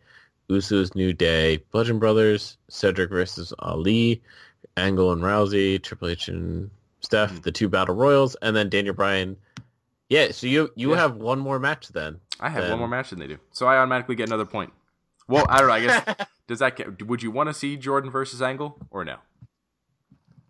[0.50, 4.22] Usos, New Day, Bludgeon Brothers, Cedric versus Ali,
[4.78, 6.70] Angle and Rousey, Triple H and
[7.02, 7.44] Steph, Mhm.
[7.44, 9.38] the two Battle Royals, and then Daniel Bryan.
[10.10, 10.98] Yeah, so you you Yeah.
[10.98, 12.20] have one more match then.
[12.40, 14.74] I have Then- one more match than they do, so I automatically get another point.
[15.28, 15.74] Well, I don't know.
[15.74, 16.06] I guess
[16.48, 17.02] does that count?
[17.08, 19.18] Would you want to see Jordan versus Angle or no?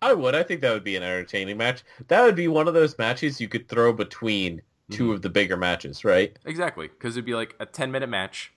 [0.02, 0.34] I would.
[0.36, 1.84] I think that would be an entertaining match.
[2.08, 5.14] That would be one of those matches you could throw between 2 Mhm.
[5.16, 6.38] of the bigger matches, right?
[6.45, 8.52] Exactly, because it'd be like a 10 minute match.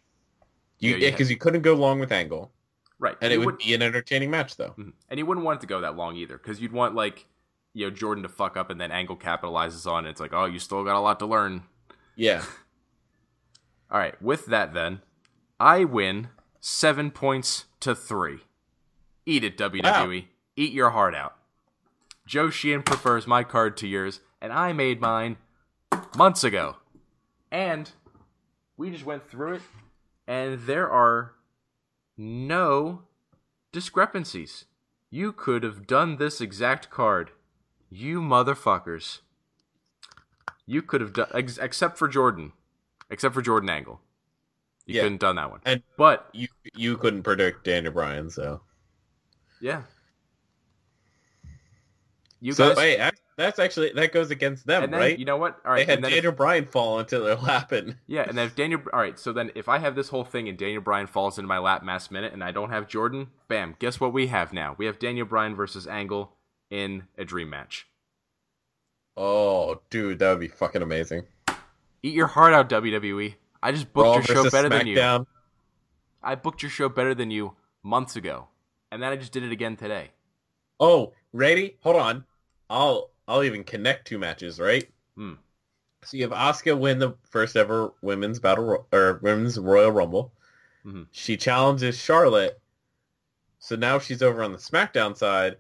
[0.78, 2.50] You Yeah, yeah, you because you couldn't go long with Angle,
[2.98, 3.16] Right.
[3.20, 4.74] and it would be an entertaining match though.
[4.78, 4.92] Mhm.
[5.08, 7.26] And you wouldn't want it to go that long either, because you'd want like,
[7.74, 10.10] you know, Jordan to fuck up and then Angle capitalizes on it.
[10.10, 11.64] It's like, oh, you still got a lot to learn.
[12.16, 12.44] Yeah.
[13.90, 14.20] All right.
[14.22, 15.02] With that, then,
[15.60, 16.28] I win
[16.60, 18.40] seven points to three.
[19.26, 20.28] Eat it, WWE.
[20.56, 21.34] Eat your heart out.
[22.26, 25.36] Joe Sheehan prefers my card to yours, and I made mine
[26.16, 26.76] months ago.
[27.50, 27.90] And
[28.76, 29.62] we just went through it,
[30.26, 31.32] and there are
[32.16, 33.02] no
[33.72, 34.64] discrepancies.
[35.10, 37.30] You could have done this exact card.
[37.90, 39.20] You motherfuckers.
[40.66, 42.52] You could have done, ex- except for Jordan.
[43.10, 44.00] Except for Jordan Angle.
[44.86, 45.02] You Yeah.
[45.02, 45.60] couldn't done that one.
[45.64, 48.62] And But, you you couldn't predict Daniel Bryan, so.
[49.60, 49.82] yeah.
[52.44, 52.76] You so guys.
[52.76, 55.18] wait, that's actually that goes against them, then, right?
[55.18, 55.58] you know what?
[55.64, 58.48] All they had then if- Daniel Bryan fall into their lap, and Yeah, and then
[58.48, 61.06] if Daniel, all right, so then if I have this whole thing and Daniel Bryan
[61.06, 64.26] falls into my lap last minute and I don't have Jordan, bam, guess what we
[64.26, 64.74] have now?
[64.76, 66.36] We have Daniel Bryan versus Angle
[66.68, 67.86] in a dream match.
[69.16, 71.22] oh, dude, that would be fucking amazing.
[72.02, 73.36] Eat your heart out, WWE.
[73.62, 74.96] I just booked Raw your show better than you.
[74.98, 75.26] SmackDown.
[76.22, 78.48] I booked your show better than you months ago,
[78.92, 80.10] and then I just did it again today.
[80.78, 81.78] Oh, ready?
[81.80, 82.24] Hold on.
[82.68, 84.90] I'll I'll even connect two matches, right?
[85.16, 85.34] Hmm.
[86.04, 90.32] So you have Asuka win the first ever women's battle Ro- or women's Royal Rumble.
[90.84, 91.06] Mhm.
[91.10, 92.60] She challenges Charlotte.
[93.58, 95.58] So now she's over on the SmackDown side.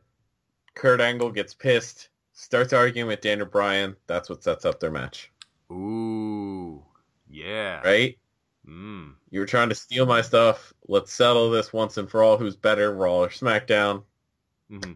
[0.74, 3.96] Kurt Angle gets pissed, starts arguing with Daniel Bryan.
[4.06, 5.32] That's what sets up their match,
[5.70, 6.82] Ooh,
[7.28, 7.84] yeah.
[7.84, 8.18] right?
[8.66, 9.14] Mm.
[9.30, 10.72] You were trying to steal my stuff.
[10.88, 12.38] Let's settle this once and for all.
[12.38, 14.04] Who's better, Raw or SmackDown?
[14.70, 14.94] hmm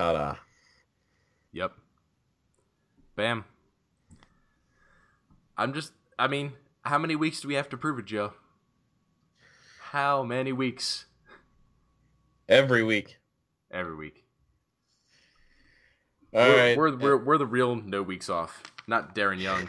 [0.00, 0.36] Ta-da!
[1.52, 1.72] Yep.
[3.16, 3.44] Bam.
[5.58, 5.92] I'm just.
[6.18, 8.32] I mean, how many weeks do we have to prove it, Joe?
[9.90, 11.04] How many weeks?
[12.48, 13.18] Every week.
[13.70, 14.24] Every week.
[16.32, 16.78] All we're, right.
[16.78, 19.68] we're, we're we're the real no weeks off, not Darren Young.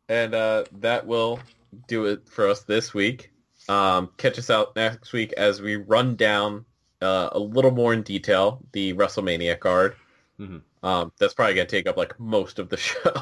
[0.09, 1.39] And uh, that will
[1.87, 3.31] do it for us this week.
[3.69, 6.65] Um, catch us out next week as we run down
[7.01, 9.95] uh, a little more in detail the WrestleMania card.
[10.39, 10.61] Mhm.
[10.83, 13.13] Um, that's probably going to take up like most of the show.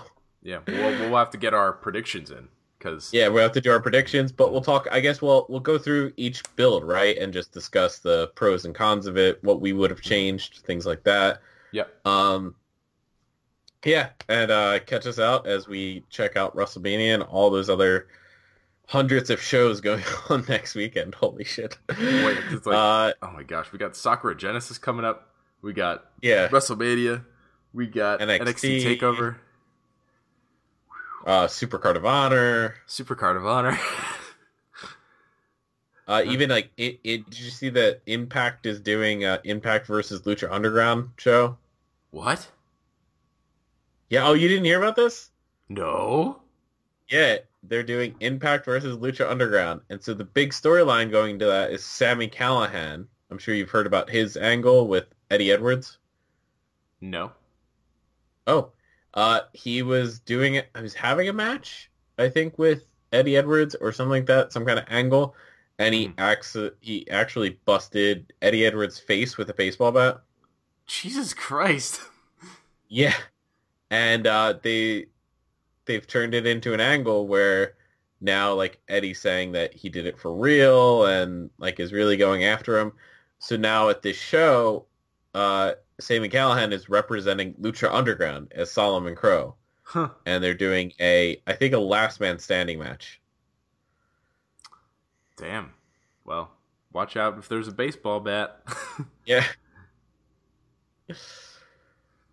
[0.41, 3.71] Yeah, we'll, we'll have to get our predictions in because yeah, we'll have to do
[3.71, 4.87] our predictions, but we'll talk.
[4.91, 8.73] I guess we'll we'll go through each build right and just discuss the pros and
[8.73, 11.41] cons of it, what we would have changed, things like that.
[11.73, 12.05] Yep.
[12.07, 12.55] Um,
[13.85, 18.07] yeah, and uh, catch us out as we check out WrestleMania and all those other
[18.89, 21.15] hundreds of shows going on next weekend.
[21.15, 21.77] Holy shit!
[21.89, 25.29] Wait, it's like- uh, oh my gosh, we got Sakura Genesis coming up.
[25.61, 27.23] We got yeah, WrestleMania.
[27.73, 28.39] We got NXT.
[28.41, 29.35] NXT Takeover,
[31.25, 32.75] uh, Super Card of Honor.
[32.87, 33.77] Super Card of Honor.
[36.07, 37.29] Uh, even like it, it.
[37.29, 41.55] Did you see that Impact is doing uh, Impact versus Lucha Underground show?
[42.09, 42.47] what?
[44.09, 44.27] Yeah.
[44.27, 45.29] Oh, you didn't hear about this?
[45.69, 46.41] No.
[47.09, 51.71] Yeah, they're doing Impact versus Lucha Underground, and so the big storyline going to that
[51.71, 53.05] is Sami Callihan.
[53.31, 55.97] I'm sure you've heard about his angle with Eddie Edwards.
[57.01, 57.31] No.
[58.47, 58.71] Oh,
[59.13, 60.69] uh, he was doing it.
[60.75, 64.65] He was having a match, I think, with Eddie Edwards or something like that, some
[64.65, 65.35] kind of angle,
[65.77, 66.13] and he Mhm.
[66.17, 70.21] acts he actually busted Eddie Edwards' face with a baseball bat.
[70.87, 72.01] Jesus Christ.
[72.91, 73.15] Yeah,
[73.91, 75.05] and uh, they
[75.89, 77.73] they've turned it into an angle where
[78.21, 82.43] now like Eddie's saying that he did it for real and like is really going
[82.45, 82.93] after him.
[83.39, 84.85] So now at this show,
[85.33, 90.09] uh, Sami Callihan is representing Lucha Underground as Solomon Crowe, Huh.
[90.27, 93.19] and they're doing a I think a last man standing match.
[95.37, 95.71] Damn.
[96.23, 96.51] Well,
[96.93, 98.61] watch out if there's a baseball bat.
[99.25, 99.45] Yeah.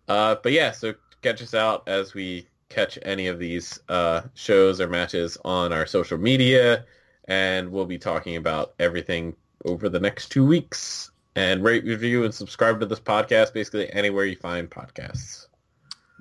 [0.07, 4.81] Uh, but yeah, so catch us out as we catch any of these uh, shows
[4.81, 6.85] or matches on our social media,
[7.25, 9.35] and we'll be talking about everything
[9.65, 11.11] over the next two weeks.
[11.35, 15.47] And rate, review, and subscribe to this podcast basically anywhere you find podcasts.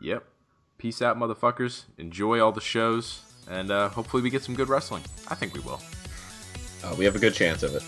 [0.02, 0.24] yep.
[0.78, 1.84] Peace out, motherfuckers.
[1.96, 5.02] Enjoy all the shows, and uh, hopefully we get some good wrestling.
[5.28, 5.80] I think we will.
[6.84, 7.82] Uh, we have a good chance of it.